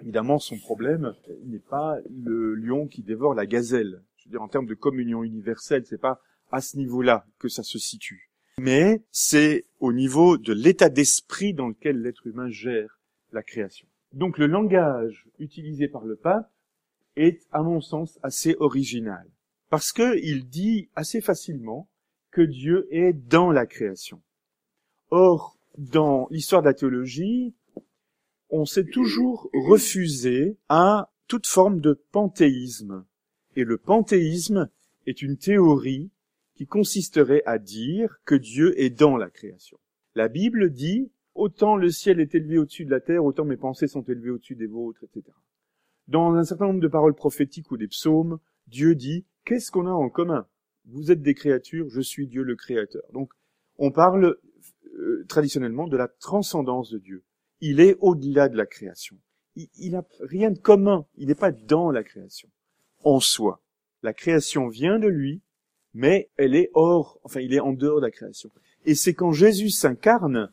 [0.00, 1.14] évidemment, son problème
[1.44, 4.02] n'est pas le lion qui dévore la gazelle.
[4.16, 6.20] Je veux dire, en termes de communion universelle, c'est pas
[6.50, 8.30] à ce niveau-là que ça se situe.
[8.58, 13.00] Mais c'est au niveau de l'état d'esprit dans lequel l'être humain gère
[13.32, 13.86] la création.
[14.12, 16.50] Donc le langage utilisé par le pape
[17.16, 19.28] est, à mon sens, assez original.
[19.68, 21.88] Parce qu'il dit assez facilement
[22.42, 24.22] Dieu est dans la création.
[25.10, 27.54] Or, dans l'histoire de la théologie,
[28.50, 33.04] on s'est toujours refusé à toute forme de panthéisme.
[33.56, 34.70] Et le panthéisme
[35.06, 36.10] est une théorie
[36.54, 39.78] qui consisterait à dire que Dieu est dans la création.
[40.14, 43.88] La Bible dit autant le ciel est élevé au-dessus de la terre, autant mes pensées
[43.88, 45.36] sont élevées au-dessus des vôtres, etc.
[46.08, 49.90] Dans un certain nombre de paroles prophétiques ou des psaumes, Dieu dit qu'est-ce qu'on a
[49.90, 50.46] en commun?
[50.86, 53.02] Vous êtes des créatures, je suis Dieu le créateur.
[53.12, 53.30] Donc
[53.78, 54.36] on parle
[54.94, 57.24] euh, traditionnellement de la transcendance de Dieu.
[57.60, 59.16] Il est au-delà de la création.
[59.54, 62.50] Il n'a rien de commun, il n'est pas dans la création.
[63.02, 63.62] En soi,
[64.02, 65.40] la création vient de lui,
[65.94, 68.50] mais elle est hors, enfin il est en dehors de la création.
[68.84, 70.52] Et c'est quand Jésus s'incarne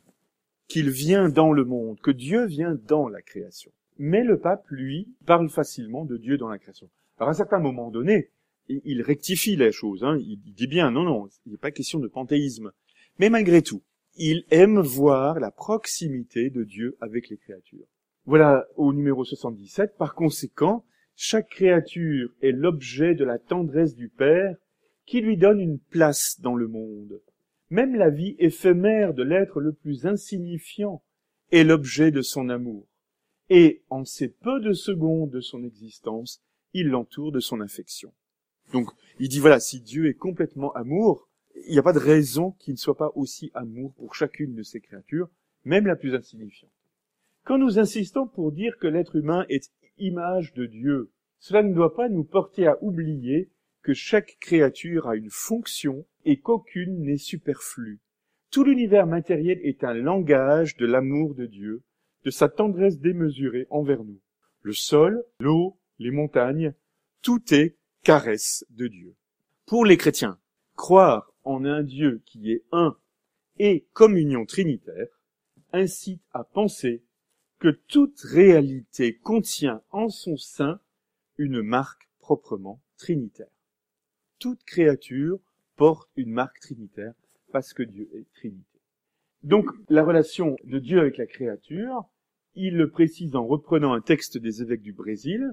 [0.68, 3.72] qu'il vient dans le monde, que Dieu vient dans la création.
[3.98, 6.90] Mais le pape, lui, parle facilement de Dieu dans la création.
[7.18, 8.32] Alors à un certain moment donné,
[8.68, 10.04] il rectifie les choses.
[10.04, 10.18] Hein.
[10.20, 12.72] Il dit bien, non, non, il n'est pas question de panthéisme.
[13.20, 13.84] Mais malgré tout,
[14.16, 17.86] il aime voir la proximité de Dieu avec les créatures.
[18.26, 19.98] Voilà au numéro 77.
[19.98, 20.86] Par conséquent,
[21.16, 24.56] chaque créature est l'objet de la tendresse du Père
[25.06, 27.22] qui lui donne une place dans le monde.
[27.70, 31.04] Même la vie éphémère de l'être le plus insignifiant
[31.52, 32.88] est l'objet de son amour.
[33.50, 36.42] Et en ces peu de secondes de son existence,
[36.74, 38.14] il l'entoure de son affection.
[38.74, 41.30] Donc, il dit voilà, si Dieu est complètement amour,
[41.68, 44.64] il n'y a pas de raison qu'il ne soit pas aussi amour pour chacune de
[44.64, 45.30] ses créatures,
[45.64, 46.72] même la plus insignifiante.
[47.46, 51.96] Quand nous insistons pour dire que l'être humain est image de Dieu, cela ne doit
[51.96, 53.52] pas nous porter à oublier
[53.84, 58.00] que chaque créature a une fonction et qu'aucune n'est superflue.
[58.50, 61.84] Tout l'univers matériel est un langage de l'amour de Dieu,
[62.24, 64.22] de sa tendresse démesurée envers nous.
[64.62, 66.74] Le sol, l'eau, les montagnes,
[67.22, 69.16] tout est caresse de Dieu.
[69.66, 70.40] Pour les chrétiens,
[70.76, 72.98] croire en un Dieu qui est un
[73.60, 75.08] et communion trinitaire
[75.72, 77.04] incite à penser
[77.60, 80.80] que toute réalité contient en son sein
[81.38, 83.48] une marque proprement trinitaire
[84.44, 85.40] toute créature
[85.78, 87.14] porte une marque trinitaire
[87.54, 88.82] parce que Dieu est Trinité.
[89.42, 92.04] Donc la relation de Dieu avec la créature,
[92.54, 95.50] il le précise en reprenant un texte des évêques du Brésil.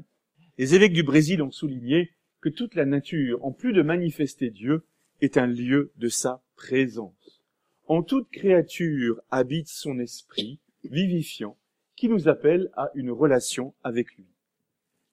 [0.58, 2.10] Les évêques du Brésil ont souligné
[2.40, 4.84] que toute la nature, en plus de manifester Dieu,
[5.20, 7.42] est un lieu de sa présence.
[7.86, 11.56] En toute créature habite son esprit vivifiant
[11.96, 14.26] qui nous appelle à une relation avec lui.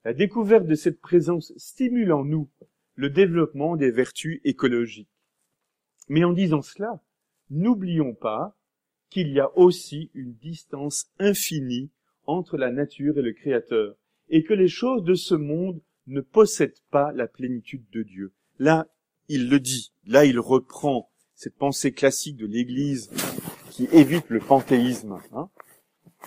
[0.05, 2.49] La découverte de cette présence stimule en nous
[2.95, 5.09] le développement des vertus écologiques.
[6.07, 7.01] Mais en disant cela,
[7.49, 8.57] n'oublions pas
[9.09, 11.89] qu'il y a aussi une distance infinie
[12.25, 13.95] entre la nature et le Créateur,
[14.29, 18.33] et que les choses de ce monde ne possèdent pas la plénitude de Dieu.
[18.59, 18.87] Là,
[19.27, 23.11] il le dit, là il reprend cette pensée classique de l'Église
[23.69, 25.19] qui évite le panthéisme.
[25.33, 25.49] Hein.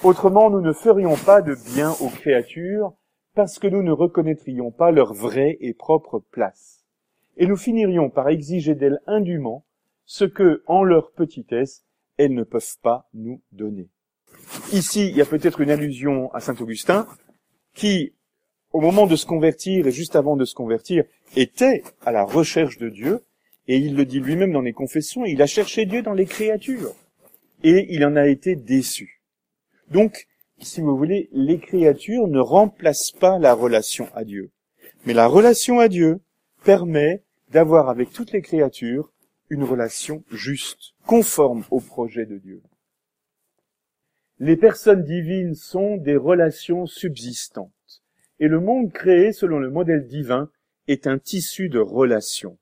[0.02, 2.92] Autrement, nous ne ferions pas de bien aux créatures
[3.34, 6.84] parce que nous ne reconnaîtrions pas leur vraie et propre place.
[7.36, 9.64] Et nous finirions par exiger d'elles indûment
[10.04, 11.84] ce que, en leur petitesse,
[12.16, 13.88] elles ne peuvent pas nous donner.
[14.72, 17.06] Ici, il y a peut-être une allusion à saint Augustin,
[17.74, 18.14] qui,
[18.72, 21.04] au moment de se convertir et juste avant de se convertir,
[21.36, 23.20] était à la recherche de Dieu,
[23.68, 26.94] et il le dit lui-même dans les confessions, il a cherché Dieu dans les créatures,
[27.62, 29.22] et il en a été déçu.
[29.90, 30.26] Donc,
[30.60, 34.50] si vous voulez, les créatures ne remplacent pas la relation à Dieu.
[35.06, 36.20] Mais la relation à Dieu
[36.64, 39.10] permet d'avoir avec toutes les créatures
[39.48, 42.62] une relation juste, conforme au projet de Dieu.
[44.38, 47.72] Les personnes divines sont des relations subsistantes.
[48.41, 50.49] Et le monde créé selon le modèle divin
[50.88, 52.57] est un tissu de relations.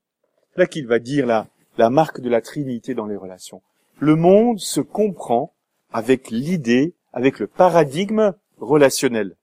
[0.57, 1.47] Là qu'il va dire la,
[1.79, 3.62] la marque de la Trinité dans les relations.
[4.01, 5.55] Le monde se comprend
[5.93, 9.37] avec l'idée, avec le paradigme relationnel.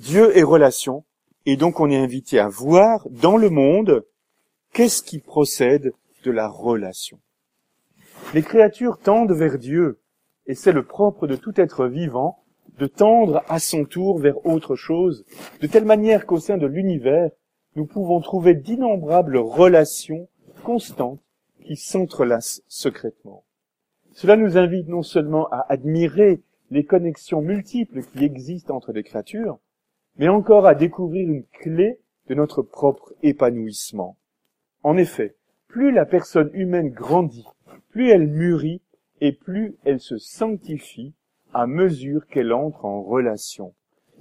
[0.00, 1.04] Dieu est relation,
[1.44, 4.06] et donc on est invité à voir dans le monde
[4.72, 5.92] qu'est-ce qui procède
[6.24, 7.20] de la relation.
[8.34, 10.00] Les créatures tendent vers Dieu,
[10.46, 12.42] et c'est le propre de tout être vivant
[12.78, 15.24] de tendre à son tour vers autre chose,
[15.60, 17.30] de telle manière qu'au sein de l'univers,
[17.76, 20.28] nous pouvons trouver d'innombrables relations
[20.62, 21.20] constantes
[21.64, 23.44] qui s'entrelacent secrètement.
[24.12, 29.58] Cela nous invite non seulement à admirer les connexions multiples qui existent entre les créatures,
[30.16, 34.16] mais encore à découvrir une clé de notre propre épanouissement.
[34.82, 37.46] En effet, plus la personne humaine grandit,
[37.90, 38.82] plus elle mûrit
[39.20, 41.14] et plus elle se sanctifie
[41.54, 43.74] à mesure qu'elle entre en relation.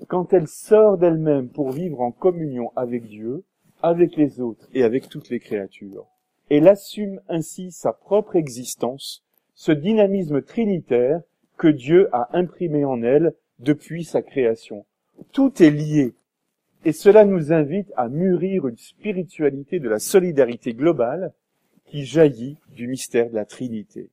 [0.08, 3.44] Quand elle sort d'elle-même pour vivre en communion avec Dieu,
[3.82, 6.06] avec les autres et avec toutes les créatures,
[6.50, 9.24] elle assume ainsi sa propre existence,
[9.54, 11.22] ce dynamisme trinitaire
[11.58, 14.86] que Dieu a imprimé en elle depuis sa création.
[15.32, 16.14] Tout est lié,
[16.86, 21.34] et cela nous invite à mûrir une spiritualité de la solidarité globale
[21.86, 24.10] qui jaillit du mystère de la Trinité.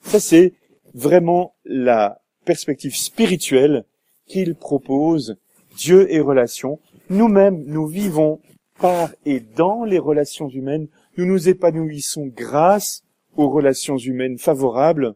[0.00, 0.54] Ça, c'est
[0.94, 3.84] vraiment la perspective spirituelle
[4.26, 5.36] qu'il propose,
[5.76, 6.80] Dieu et relations.
[7.10, 8.40] Nous-mêmes, nous vivons
[8.78, 10.88] par et dans les relations humaines,
[11.18, 13.04] nous nous épanouissons grâce
[13.36, 15.14] aux relations humaines favorables,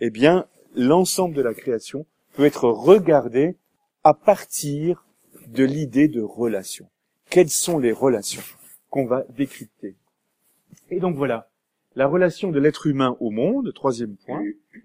[0.00, 0.46] eh bien,
[0.76, 3.56] l'ensemble de la création peut être regardé
[4.04, 5.04] à partir
[5.48, 6.88] de l'idée de relation.
[7.30, 8.42] Quelles sont les relations
[8.90, 9.96] qu'on va décrypter?
[10.90, 11.47] Et donc voilà,
[11.98, 14.44] la relation de l'être humain au monde, troisième point,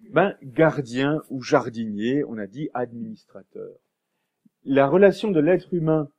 [0.10, 3.70] ben, gardien ou jardinier, on a dit administrateur.
[4.66, 6.10] La relation de l'être humain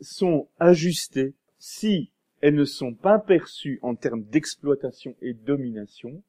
[0.00, 2.10] sont ajustées si
[2.40, 6.24] elles ne sont pas perçues en termes d'exploitation et domination,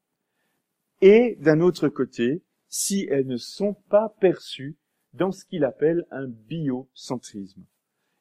[1.02, 4.76] et d'un autre côté, si elles ne sont pas perçues
[5.14, 7.64] dans ce qu'il appelle un biocentrisme.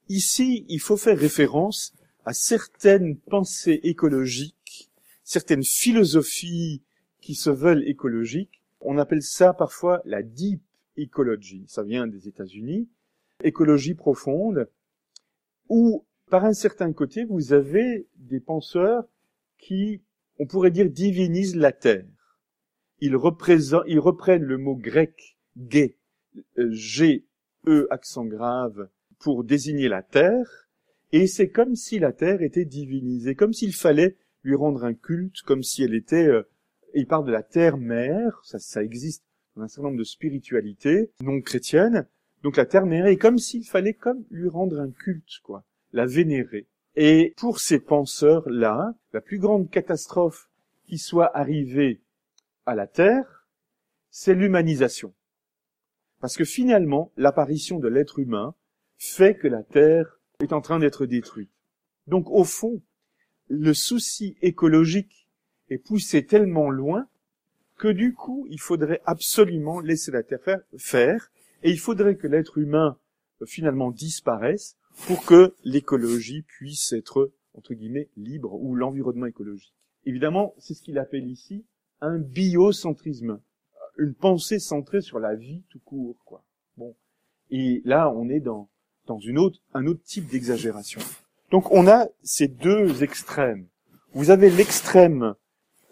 [0.09, 1.93] Ici, il faut faire référence
[2.25, 4.55] à certaines pensées écologiques
[5.27, 6.83] certaines philosophies
[7.21, 8.63] qui se veulent écologiques.
[8.81, 10.63] On appelle ça parfois la deep
[10.97, 11.65] ecology.
[11.67, 12.89] Ça vient des États-Unis.
[13.43, 14.71] Écologie profonde,
[15.69, 19.05] où par un certain côté, vous avez des penseurs
[19.59, 20.01] qui,
[20.39, 22.07] on pourrait dire, divinisent la terre.
[23.01, 23.19] Ils,
[23.89, 25.99] ils reprennent le mot grec gay,
[26.59, 27.27] euh, G,
[27.67, 30.69] E, accent grave, pour désigner la terre,
[31.11, 34.17] et c'est comme si la terre était divinisée, comme s'il fallait
[34.47, 36.27] lui rendre un culte comme si elle était...
[36.27, 36.49] Euh,
[36.95, 39.25] il parle de la terre-mère, ça, ça existe
[39.55, 42.07] dans un certain nombre de spiritualités non chrétiennes.
[42.43, 46.67] Donc la terre-mère est comme s'il fallait comme lui rendre un culte, quoi, la vénérer.
[46.95, 50.49] Et pour ces penseurs-là, la plus grande catastrophe
[50.87, 52.01] qui soit arrivée
[52.65, 53.47] à la Terre,
[54.11, 55.13] c'est l'humanisation.
[56.21, 58.55] Parce que finalement, l'apparition de l'être humain
[58.97, 61.51] fait que la Terre est en train d'être détruite.
[62.07, 62.81] Donc au fond,
[63.49, 65.29] le souci écologique
[65.71, 67.09] est poussé tellement loin
[67.77, 71.31] que du coup, il faudrait absolument laisser la Terre faire,
[71.63, 72.99] et il faudrait que l'être humain
[73.43, 74.77] euh, finalement disparaisse
[75.07, 79.75] pour que l'écologie puisse être, entre guillemets, libre, ou l'environnement écologique.
[80.07, 81.65] Évidemment, c'est ce qu'il appelle ici
[82.01, 83.41] un biocentrisme,
[83.99, 86.45] une pensée centrée sur la vie tout court, quoi.
[86.77, 86.95] Bon.
[87.51, 88.71] Et là, on est dans,
[89.07, 91.01] dans une autre, un autre type d'exagération.
[91.51, 93.67] Donc on a ces deux extrêmes.
[94.13, 95.35] Vous avez l'extrême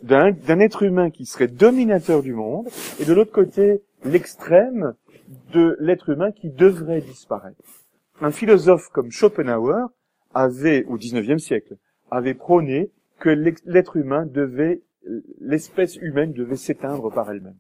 [0.03, 2.69] d'un être humain qui serait dominateur du monde,
[3.01, 4.95] et de l'autre côté, l'extrême
[5.53, 7.63] de l'être humain qui devrait disparaître.
[8.21, 9.87] Un philosophe comme Schopenhauer
[10.35, 11.77] avait, au XIXe siècle,
[12.11, 13.31] avait prôné que
[13.65, 14.83] l'être humain devait,
[15.41, 17.57] l'espèce humaine devait s'éteindre par elle-même.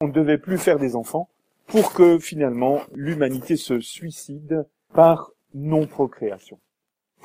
[0.00, 1.30] On ne devait plus faire des enfants
[1.66, 6.58] pour que finalement l'humanité se suicide par non-procréation.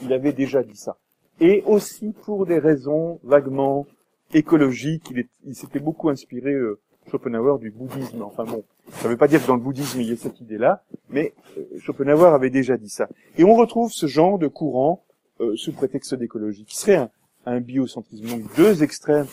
[0.03, 0.97] Il avait déjà dit ça.
[1.39, 3.87] Et aussi pour des raisons vaguement
[4.33, 5.11] écologiques,
[5.45, 6.79] il, s'était beaucoup inspiré euh,
[7.09, 8.21] Schopenhauer du bouddhisme.
[8.21, 10.39] Enfin bon, ça ne veut pas dire que dans le bouddhisme il y ait cette
[10.39, 13.09] idée-là, mais euh, Schopenhauer avait déjà dit ça.
[13.37, 15.03] Et on retrouve ce genre de courant
[15.39, 17.09] euh, sous prétexte d'écologie, qui serait un,
[17.45, 18.27] un biocentrisme.
[18.27, 19.27] Donc deux extrêmes.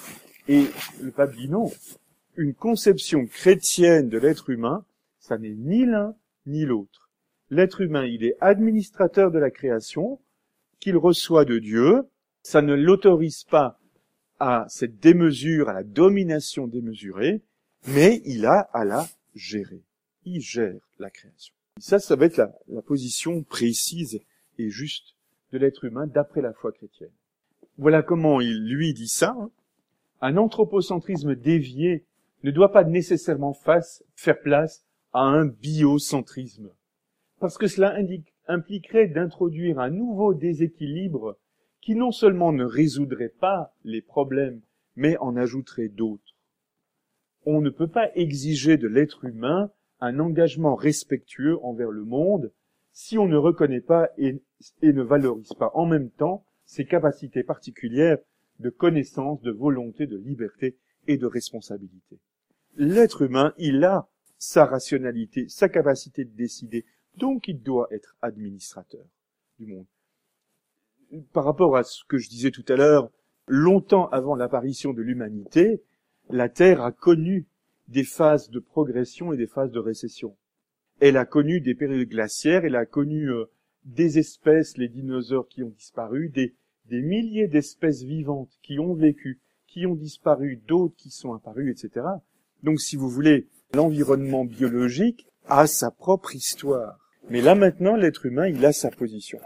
[0.48, 0.64] Et
[1.02, 1.70] le pape dit non.
[2.36, 4.84] Une conception chrétienne de l'être humain,
[5.18, 6.14] ça n'est ni l'un
[6.46, 7.10] ni l'autre.
[7.50, 10.18] L'être humain, il est administrateur de la création,
[10.80, 12.02] qu'il reçoit de Dieu,
[12.42, 13.78] ça ne l'autorise pas
[14.38, 17.42] à cette démesure, à la domination démesurée,
[17.88, 19.82] mais il a à la gérer.
[20.24, 21.54] Il gère la création.
[21.78, 24.20] ça, ça va être la, position précise
[24.58, 25.14] et juste
[25.52, 27.12] de l'être humain d'après la foi chrétienne.
[27.78, 29.36] Voilà comment il lui dit ça.
[29.38, 29.50] Hein.
[30.20, 32.04] Un anthropocentrisme dévié
[32.42, 33.54] ne doit pas nécessairement
[34.14, 36.70] faire place à un biocentrisme.
[37.40, 41.38] Parce que cela indique, impliquerait d'introduire un nouveau déséquilibre
[41.80, 44.60] qui non seulement ne résoudrait pas les problèmes,
[44.96, 46.34] mais en ajouterait d'autres.
[47.46, 49.70] On ne peut pas exiger de l'être humain
[50.00, 52.52] un engagement respectueux envers le monde
[52.92, 54.42] si on ne reconnaît pas et,
[54.82, 58.18] ne valorise pas en même temps ses capacités particulières
[58.58, 60.76] de connaissance, de volonté, de liberté
[61.06, 62.18] et de responsabilité.
[62.76, 66.84] L'être humain, il a sa rationalité, sa capacité de décider,
[67.18, 69.04] donc il doit être administrateur
[69.58, 69.86] du monde.
[71.32, 73.10] Par rapport à ce que je disais tout à l'heure,
[73.46, 75.82] longtemps avant l'apparition de l'humanité,
[76.30, 77.46] la Terre a connu
[77.88, 80.36] des phases de progression et des phases de récession.
[81.00, 83.46] Elle a connu des périodes glaciaires, elle a connu euh,
[83.84, 86.54] des espèces, les dinosaures qui ont disparu, des,
[86.86, 92.06] des milliers d'espèces vivantes qui ont vécu, qui ont disparu, d'autres qui sont apparues, etc.
[92.62, 96.98] Donc, si vous voulez, l'environnement biologique a sa propre histoire.
[97.30, 99.38] Mais là maintenant, l'être humain, il a sa position.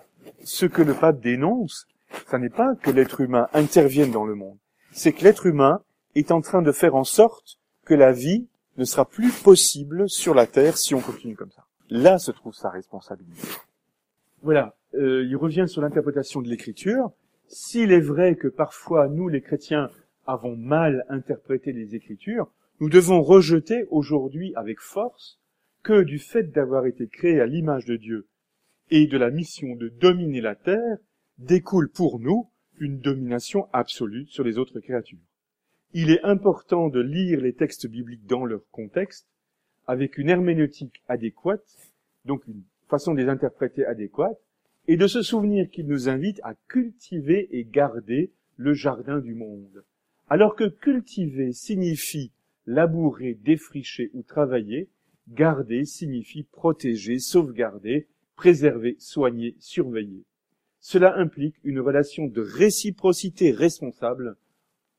[0.44, 1.86] Ce que le pape dénonce,
[2.30, 4.58] ce n'est pas que l'être humain intervienne dans le monde,
[4.92, 5.82] c'est que l'être humain
[6.14, 10.34] est en train de faire en sorte que la vie ne sera plus possible sur
[10.34, 11.66] la Terre si on continue comme ça.
[11.90, 13.48] Là se trouve sa responsabilité.
[14.42, 17.10] Voilà, euh, il revient sur l'interprétation de l'écriture.
[17.48, 19.90] S'il est vrai que parfois nous, les chrétiens,
[20.26, 22.48] avons mal interprété les écritures,
[22.80, 25.41] nous devons rejeter aujourd'hui avec force
[25.82, 28.28] que du fait d'avoir été créés à l'image de Dieu
[28.90, 30.98] et de la mission de dominer la terre,
[31.38, 35.18] découle pour nous une domination absolue sur les autres créatures.
[35.94, 39.28] Il est important de lire les textes bibliques dans leur contexte,
[39.86, 41.92] avec une herméneutique adéquate,
[42.24, 44.38] donc une façon de les interpréter adéquate,
[44.88, 49.84] et de se souvenir qu'il nous invite à cultiver et garder le jardin du monde.
[50.28, 52.32] Alors que cultiver signifie
[52.66, 54.88] labourer, défricher ou travailler,
[55.28, 60.24] garder signifie protéger, sauvegarder, préserver, soigner, surveiller.
[60.80, 64.36] Cela implique une relation de réciprocité responsable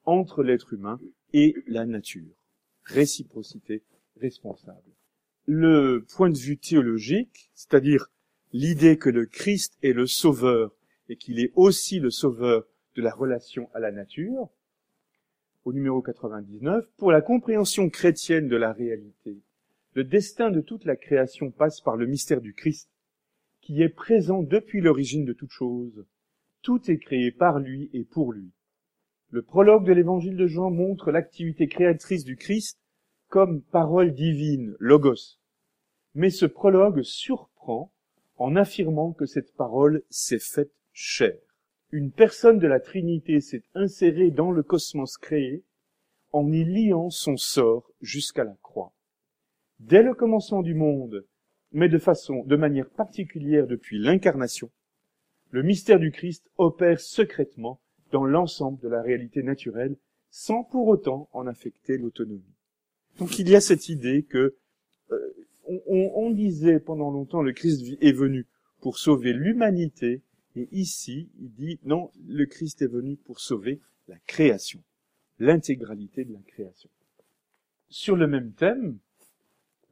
[0.05, 0.99] entre l'être humain
[1.33, 2.35] et la nature.
[2.83, 3.83] Réciprocité
[4.19, 4.91] responsable.
[5.45, 8.09] Le point de vue théologique, c'est-à-dire
[8.53, 10.73] l'idée que le Christ est le sauveur
[11.09, 12.65] et qu'il est aussi le sauveur
[12.95, 14.49] de la relation à la nature,
[15.65, 19.37] au numéro 99, pour la compréhension chrétienne de la réalité,
[19.93, 22.89] le destin de toute la création passe par le mystère du Christ,
[23.61, 26.05] qui est présent depuis l'origine de toute chose.
[26.61, 28.51] Tout est créé par lui et pour lui.
[29.29, 32.79] Le prologue de l'évangile de Jean montre l'activité créatrice du Christ
[33.27, 35.39] comme parole divine, logos.
[36.13, 37.91] Mais ce prologue surprend
[38.37, 41.37] en affirmant que cette parole s'est faite chair
[41.93, 45.63] une personne de la Trinité s'est insérée dans le cosmos créé
[46.31, 48.57] en y liant son sort jusqu'à la.
[49.87, 51.25] Dès le commencement du monde,
[51.73, 54.71] mais de façon, de manière particulière depuis l'incarnation,
[55.51, 57.81] le mystère du Christ opère secrètement
[58.11, 59.97] dans l'ensemble de la réalité naturelle
[60.29, 62.55] sans pour autant en affecter l'autonomie.
[63.19, 64.55] Donc il y a cette idée que
[65.11, 65.33] euh,
[65.67, 68.47] on, on disait pendant longtemps le Christ est venu
[68.79, 70.21] pour sauver l'humanité
[70.55, 74.81] et ici, il dit, non, le Christ est venu pour sauver la création,
[75.39, 76.89] l'intégralité de la création.
[77.89, 78.97] Sur le même thème,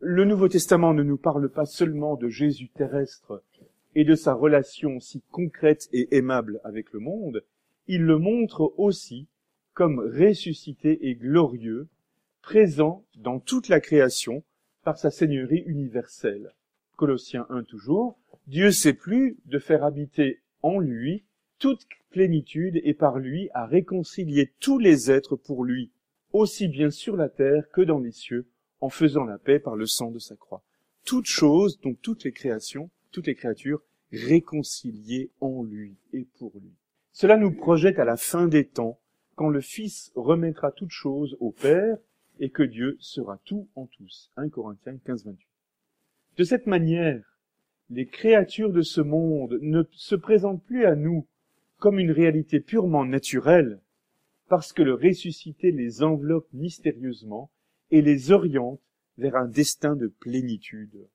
[0.03, 3.43] le Nouveau Testament ne nous parle pas seulement de Jésus terrestre
[3.93, 7.43] et de sa relation si concrète et aimable avec le monde,
[7.85, 9.27] il le montre aussi
[9.75, 11.87] comme ressuscité et glorieux,
[12.41, 14.43] présent dans toute la création
[14.83, 16.55] par sa Seigneurie universelle.
[16.95, 21.25] Colossiens 1 toujours, Dieu sait plus de faire habiter en lui
[21.59, 25.91] toute plénitude et par lui à réconcilier tous les êtres pour lui,
[26.33, 28.47] aussi bien sur la terre que dans les cieux,
[28.81, 30.63] en faisant la paix par le sang de sa croix.
[31.05, 36.73] Toutes choses, donc toutes les créations, toutes les créatures, réconciliées en lui et pour lui.
[37.13, 38.99] Cela nous projette à la fin des temps,
[39.35, 41.97] quand le Fils remettra toutes choses au Père
[42.39, 44.31] et que Dieu sera tout en tous.
[44.35, 45.47] 1 Corinthiens 15, 28.
[46.37, 47.37] De cette manière,
[47.89, 51.27] les créatures de ce monde ne se présentent plus à nous
[51.77, 53.81] comme une réalité purement naturelle,
[54.47, 57.51] parce que le ressuscité les enveloppe mystérieusement
[57.91, 58.81] et les oriente
[59.17, 61.07] vers un destin de plénitude.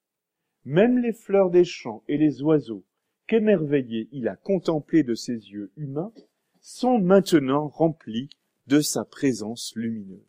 [0.64, 2.84] Même les fleurs des champs et les oiseaux,
[3.26, 6.12] qu'émerveillés il a contemplés de ses yeux humains,
[6.60, 8.28] sont maintenant remplis
[8.66, 10.20] de sa présence lumineuse.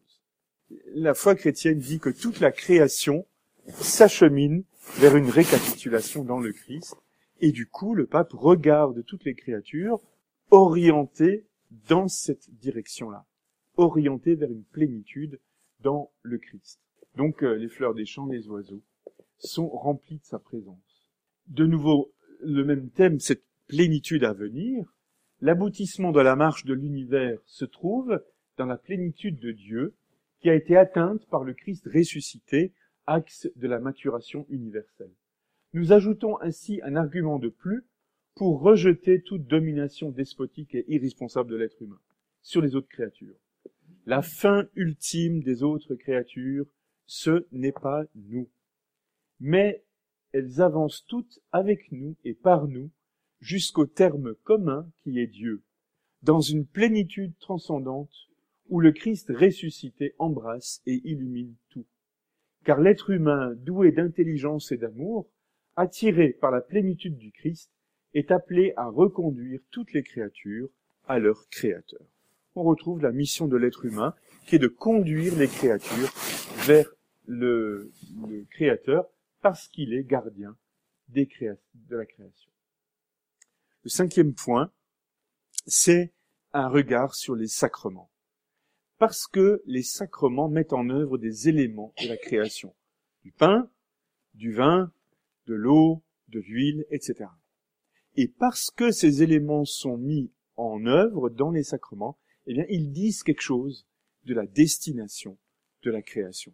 [0.93, 3.25] La foi chrétienne dit que toute la création
[3.67, 4.63] s'achemine
[4.99, 6.95] vers une récapitulation dans le Christ,
[7.39, 10.01] et du coup le pape regarde toutes les créatures
[10.51, 11.45] orientées
[11.89, 13.25] dans cette direction-là,
[13.75, 15.39] orientées vers une plénitude
[15.81, 16.79] dans le Christ.
[17.15, 18.83] Donc euh, les fleurs des champs, les oiseaux,
[19.37, 21.11] sont remplis de sa présence.
[21.47, 24.93] De nouveau, le même thème, cette plénitude à venir,
[25.41, 28.23] l'aboutissement de la marche de l'univers se trouve
[28.57, 29.95] dans la plénitude de Dieu
[30.39, 32.73] qui a été atteinte par le Christ ressuscité,
[33.05, 35.13] axe de la maturation universelle.
[35.73, 37.85] Nous ajoutons ainsi un argument de plus
[38.35, 41.99] pour rejeter toute domination despotique et irresponsable de l'être humain
[42.41, 43.35] sur les autres créatures.
[44.07, 46.65] La fin ultime des autres créatures,
[47.07, 48.49] ce n'est pas nous.
[49.41, 49.83] Mais
[50.31, 52.89] elles avancent toutes avec nous et par nous
[53.41, 55.61] jusqu'au terme commun qui est Dieu,
[56.21, 58.29] dans une plénitude transcendante
[58.69, 61.85] où le Christ ressuscité embrasse et illumine tout.
[62.63, 65.29] Car l'être humain, doué d'intelligence et d'amour,
[65.75, 67.73] attiré par la plénitude du Christ,
[68.13, 70.69] est appelé à reconduire toutes les créatures
[71.03, 72.07] à leur Créateur.
[72.57, 74.15] On retrouve la mission de l'être humain,
[74.47, 76.11] qui est de conduire les créatures
[76.65, 76.89] vers
[77.27, 77.91] le,
[78.49, 79.05] Créateur,
[79.41, 80.57] parce qu'il est gardien
[81.09, 81.27] de
[81.91, 82.49] la création.
[83.83, 84.71] Le cinquième point,
[85.67, 86.11] c'est
[86.51, 88.09] un regard sur les sacrements
[88.97, 92.73] parce que les sacrements mettent en œuvre des éléments de la création.
[93.23, 93.69] Du pain,
[94.33, 94.91] du vin,
[95.45, 97.29] de l'eau, de l'huile, etc.
[98.15, 102.17] Et parce que ces éléments sont mis en œuvre dans les sacrements,
[102.47, 103.85] eh bien, ils disent quelque chose
[104.25, 105.37] de la destination
[105.83, 106.53] de la création.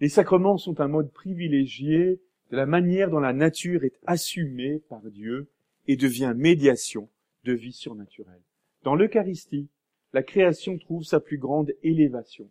[0.00, 2.20] Les sacrements sont un mode privilégié
[2.50, 5.48] de la manière dont la nature est assumée par Dieu
[5.86, 7.08] et devient médiation
[7.44, 8.42] de vie surnaturelle.
[8.82, 9.68] Dans l'Eucharistie,
[10.12, 12.50] la création trouve sa plus grande élévation.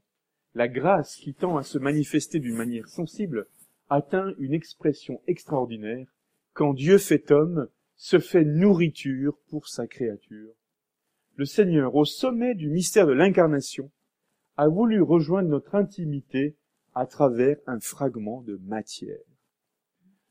[0.56, 3.48] La grâce qui tend à se manifester d'une manière sensible
[3.90, 6.08] atteint une expression extraordinaire
[6.54, 10.54] quand Dieu fait homme se fait nourriture pour sa créature.
[11.38, 13.92] Le Seigneur, au sommet du mystère de l'incarnation,
[14.58, 16.56] a voulu rejoindre notre intimité
[16.96, 19.22] à travers un fragment de matière.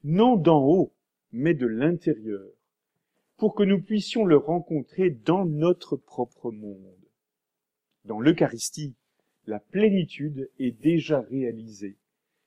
[0.02, 0.92] Non d'en haut,
[1.30, 2.50] mais de l'intérieur,
[3.36, 7.06] pour que nous puissions le rencontrer dans notre propre monde.
[8.04, 8.96] Dans l'Eucharistie,
[9.46, 11.98] la plénitude est déjà réalisée.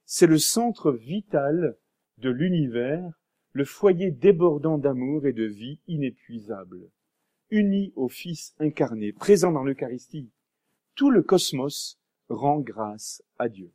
[0.03, 1.77] C'est le centre vital
[2.17, 3.09] de l'univers,
[3.53, 6.89] le foyer débordant d'amour et de vie inépuisable.
[7.51, 10.29] Uni au Fils incarné, présent dans l'Eucharistie,
[10.93, 13.71] tout le cosmos rend grâce à Dieu.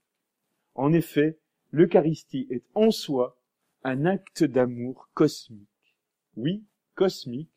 [0.74, 1.38] En effet,
[1.72, 3.36] l'Eucharistie est en soi
[3.82, 5.96] un acte d'amour cosmique.
[6.36, 6.64] Oui,
[6.94, 7.50] cosmique,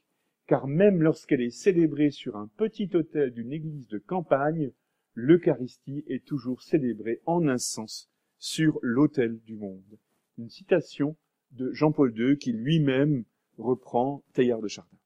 [0.47, 4.71] car même lorsqu'elle est célébrée sur un petit autel d'une église de campagne,
[5.13, 8.09] l'Eucharistie est toujours célébrée en un sens
[8.39, 9.99] sur l'autel du monde.
[10.39, 11.15] Une citation
[11.51, 13.23] de Jean-Paul II qui lui-même
[13.57, 14.97] reprend Teilhard de Chardin.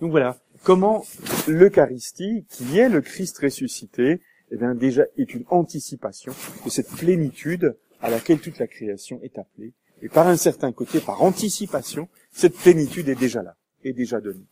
[0.00, 1.04] Donc voilà, comment
[1.48, 4.20] l'Eucharistie, qui est le Christ ressuscité,
[4.50, 6.32] eh bien déjà est une anticipation
[6.64, 9.72] de cette plénitude à laquelle toute la création est appelée.
[10.02, 13.56] Et par un certain côté, par anticipation, cette plénitude est déjà là
[13.88, 14.44] est déjà donné.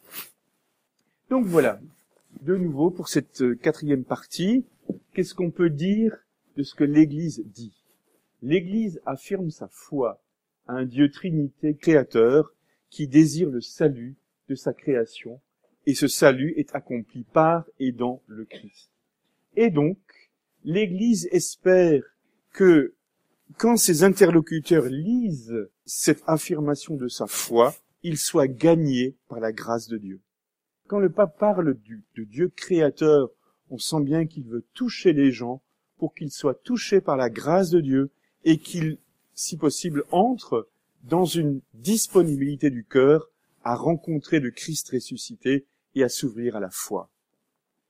[1.30, 1.80] Donc voilà,
[2.42, 4.64] de nouveau pour cette euh, quatrième partie,
[5.14, 6.16] qu'est-ce qu'on peut dire
[6.56, 7.72] de ce que l'Église dit?
[8.42, 10.20] L'Église affirme sa foi
[10.66, 12.52] à un Dieu Trinité créateur
[12.90, 14.16] qui désire le salut
[14.54, 15.40] sa création,
[15.86, 18.90] et ce salut est accompli par et dans le Christ.
[19.56, 19.98] Et donc,
[20.64, 22.02] l'Église espère
[22.52, 22.94] que
[23.58, 29.88] quand ses interlocuteurs lisent cette affirmation de sa foi, il soit gagné par la grâce
[29.88, 30.20] de Dieu.
[30.86, 31.76] Quand le pape parle
[32.16, 33.30] de Dieu créateur,
[33.70, 35.62] on sent bien qu'il veut toucher les gens
[35.98, 38.10] pour qu'ils soient touchés par la grâce de Dieu
[38.44, 38.98] et qu'ils,
[39.34, 40.68] si possible, entrent
[41.04, 43.30] dans une disponibilité du cœur
[43.64, 47.10] à rencontrer le Christ ressuscité et à s'ouvrir à la foi.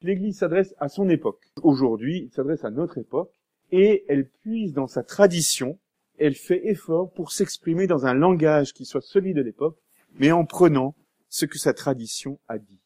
[0.03, 1.53] L'Église s'adresse à son époque.
[1.62, 3.32] Aujourd'hui, il s'adresse à notre époque
[3.70, 5.78] et elle puise dans sa tradition,
[6.19, 9.78] elle fait effort pour s'exprimer dans un langage qui soit celui de l'époque
[10.19, 10.94] mais en prenant
[11.28, 12.81] ce que sa tradition a dit.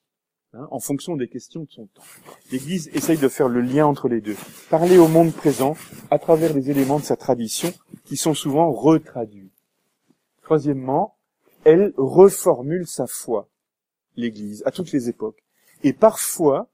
[0.52, 2.04] hein, en fonction des questions de son temps.
[2.52, 4.36] L'Église essaye de faire le lien entre les deux,
[4.70, 5.76] parler au monde présent
[6.10, 7.72] à travers les éléments de sa tradition
[8.04, 9.50] qui sont souvent retraduits.
[10.42, 11.15] Troisièmement,
[11.66, 13.48] elle reformule sa foi,
[14.16, 15.43] l'Église, à toutes les époques.
[15.82, 16.68] Et parfois,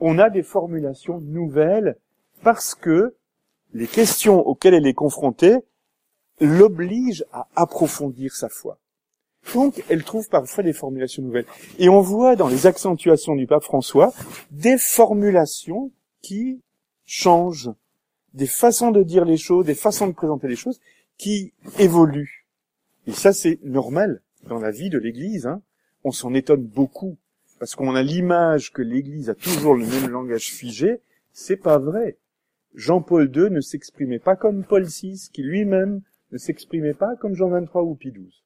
[0.00, 1.98] on a des formulations nouvelles
[2.42, 3.14] parce que
[3.74, 5.58] les questions auxquelles elle est confrontée
[6.40, 8.78] l'obligent à approfondir sa foi.
[9.52, 11.46] Donc, elle trouve parfois des formulations nouvelles.
[11.78, 14.10] Et on voit dans les accentuations du pape François
[14.50, 15.92] des formulations
[16.22, 16.62] qui
[17.04, 17.70] changent,
[18.32, 20.80] des façons de dire les choses, des façons de présenter les choses
[21.18, 22.46] qui évoluent.
[23.06, 25.46] Et ça, c'est normal dans la vie de l'Église.
[25.46, 25.62] Hein.
[26.04, 27.18] On s'en étonne beaucoup
[27.58, 31.00] parce qu'on a l'image que l'Église a toujours le même langage figé.
[31.32, 32.16] C'est pas vrai.
[32.74, 36.00] Jean-Paul II ne s'exprimait pas comme Paul VI, qui lui-même
[36.32, 38.42] ne s'exprimait pas comme Jean XXIII ou Pie XII.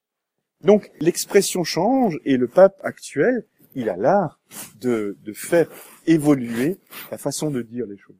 [0.62, 4.40] Donc l'expression change et le pape actuel, il a l'art
[4.80, 5.68] de, faire
[6.06, 6.78] évoluer
[7.10, 8.16] la façon de dire les choses.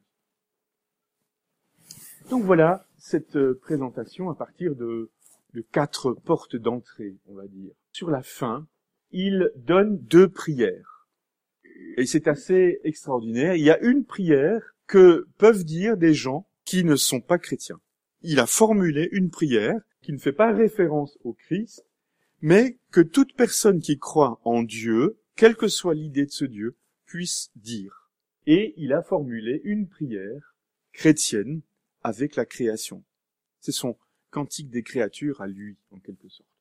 [2.29, 5.11] Donc voilà cette euh, présentation à partir de,
[5.55, 7.71] de quatre portes d'entrée, on va dire.
[7.93, 8.67] Sur la fin,
[9.11, 11.07] il donne deux prières.
[11.97, 13.55] Et c'est assez extraordinaire.
[13.55, 17.79] Il y a une prière que peuvent dire des gens qui ne sont pas chrétiens.
[18.21, 21.85] Il a formulé une prière qui ne fait pas référence au Christ,
[22.41, 26.75] mais que toute personne qui croit en Dieu, quelle que soit l'idée de ce Dieu,
[27.05, 28.11] puisse dire.
[28.45, 30.55] Et il a formulé une prière
[30.91, 31.61] chrétienne
[32.03, 33.03] avec la création.
[33.59, 33.97] C'est son
[34.35, 36.54] cantique des créatures à lui, en quelque sorte.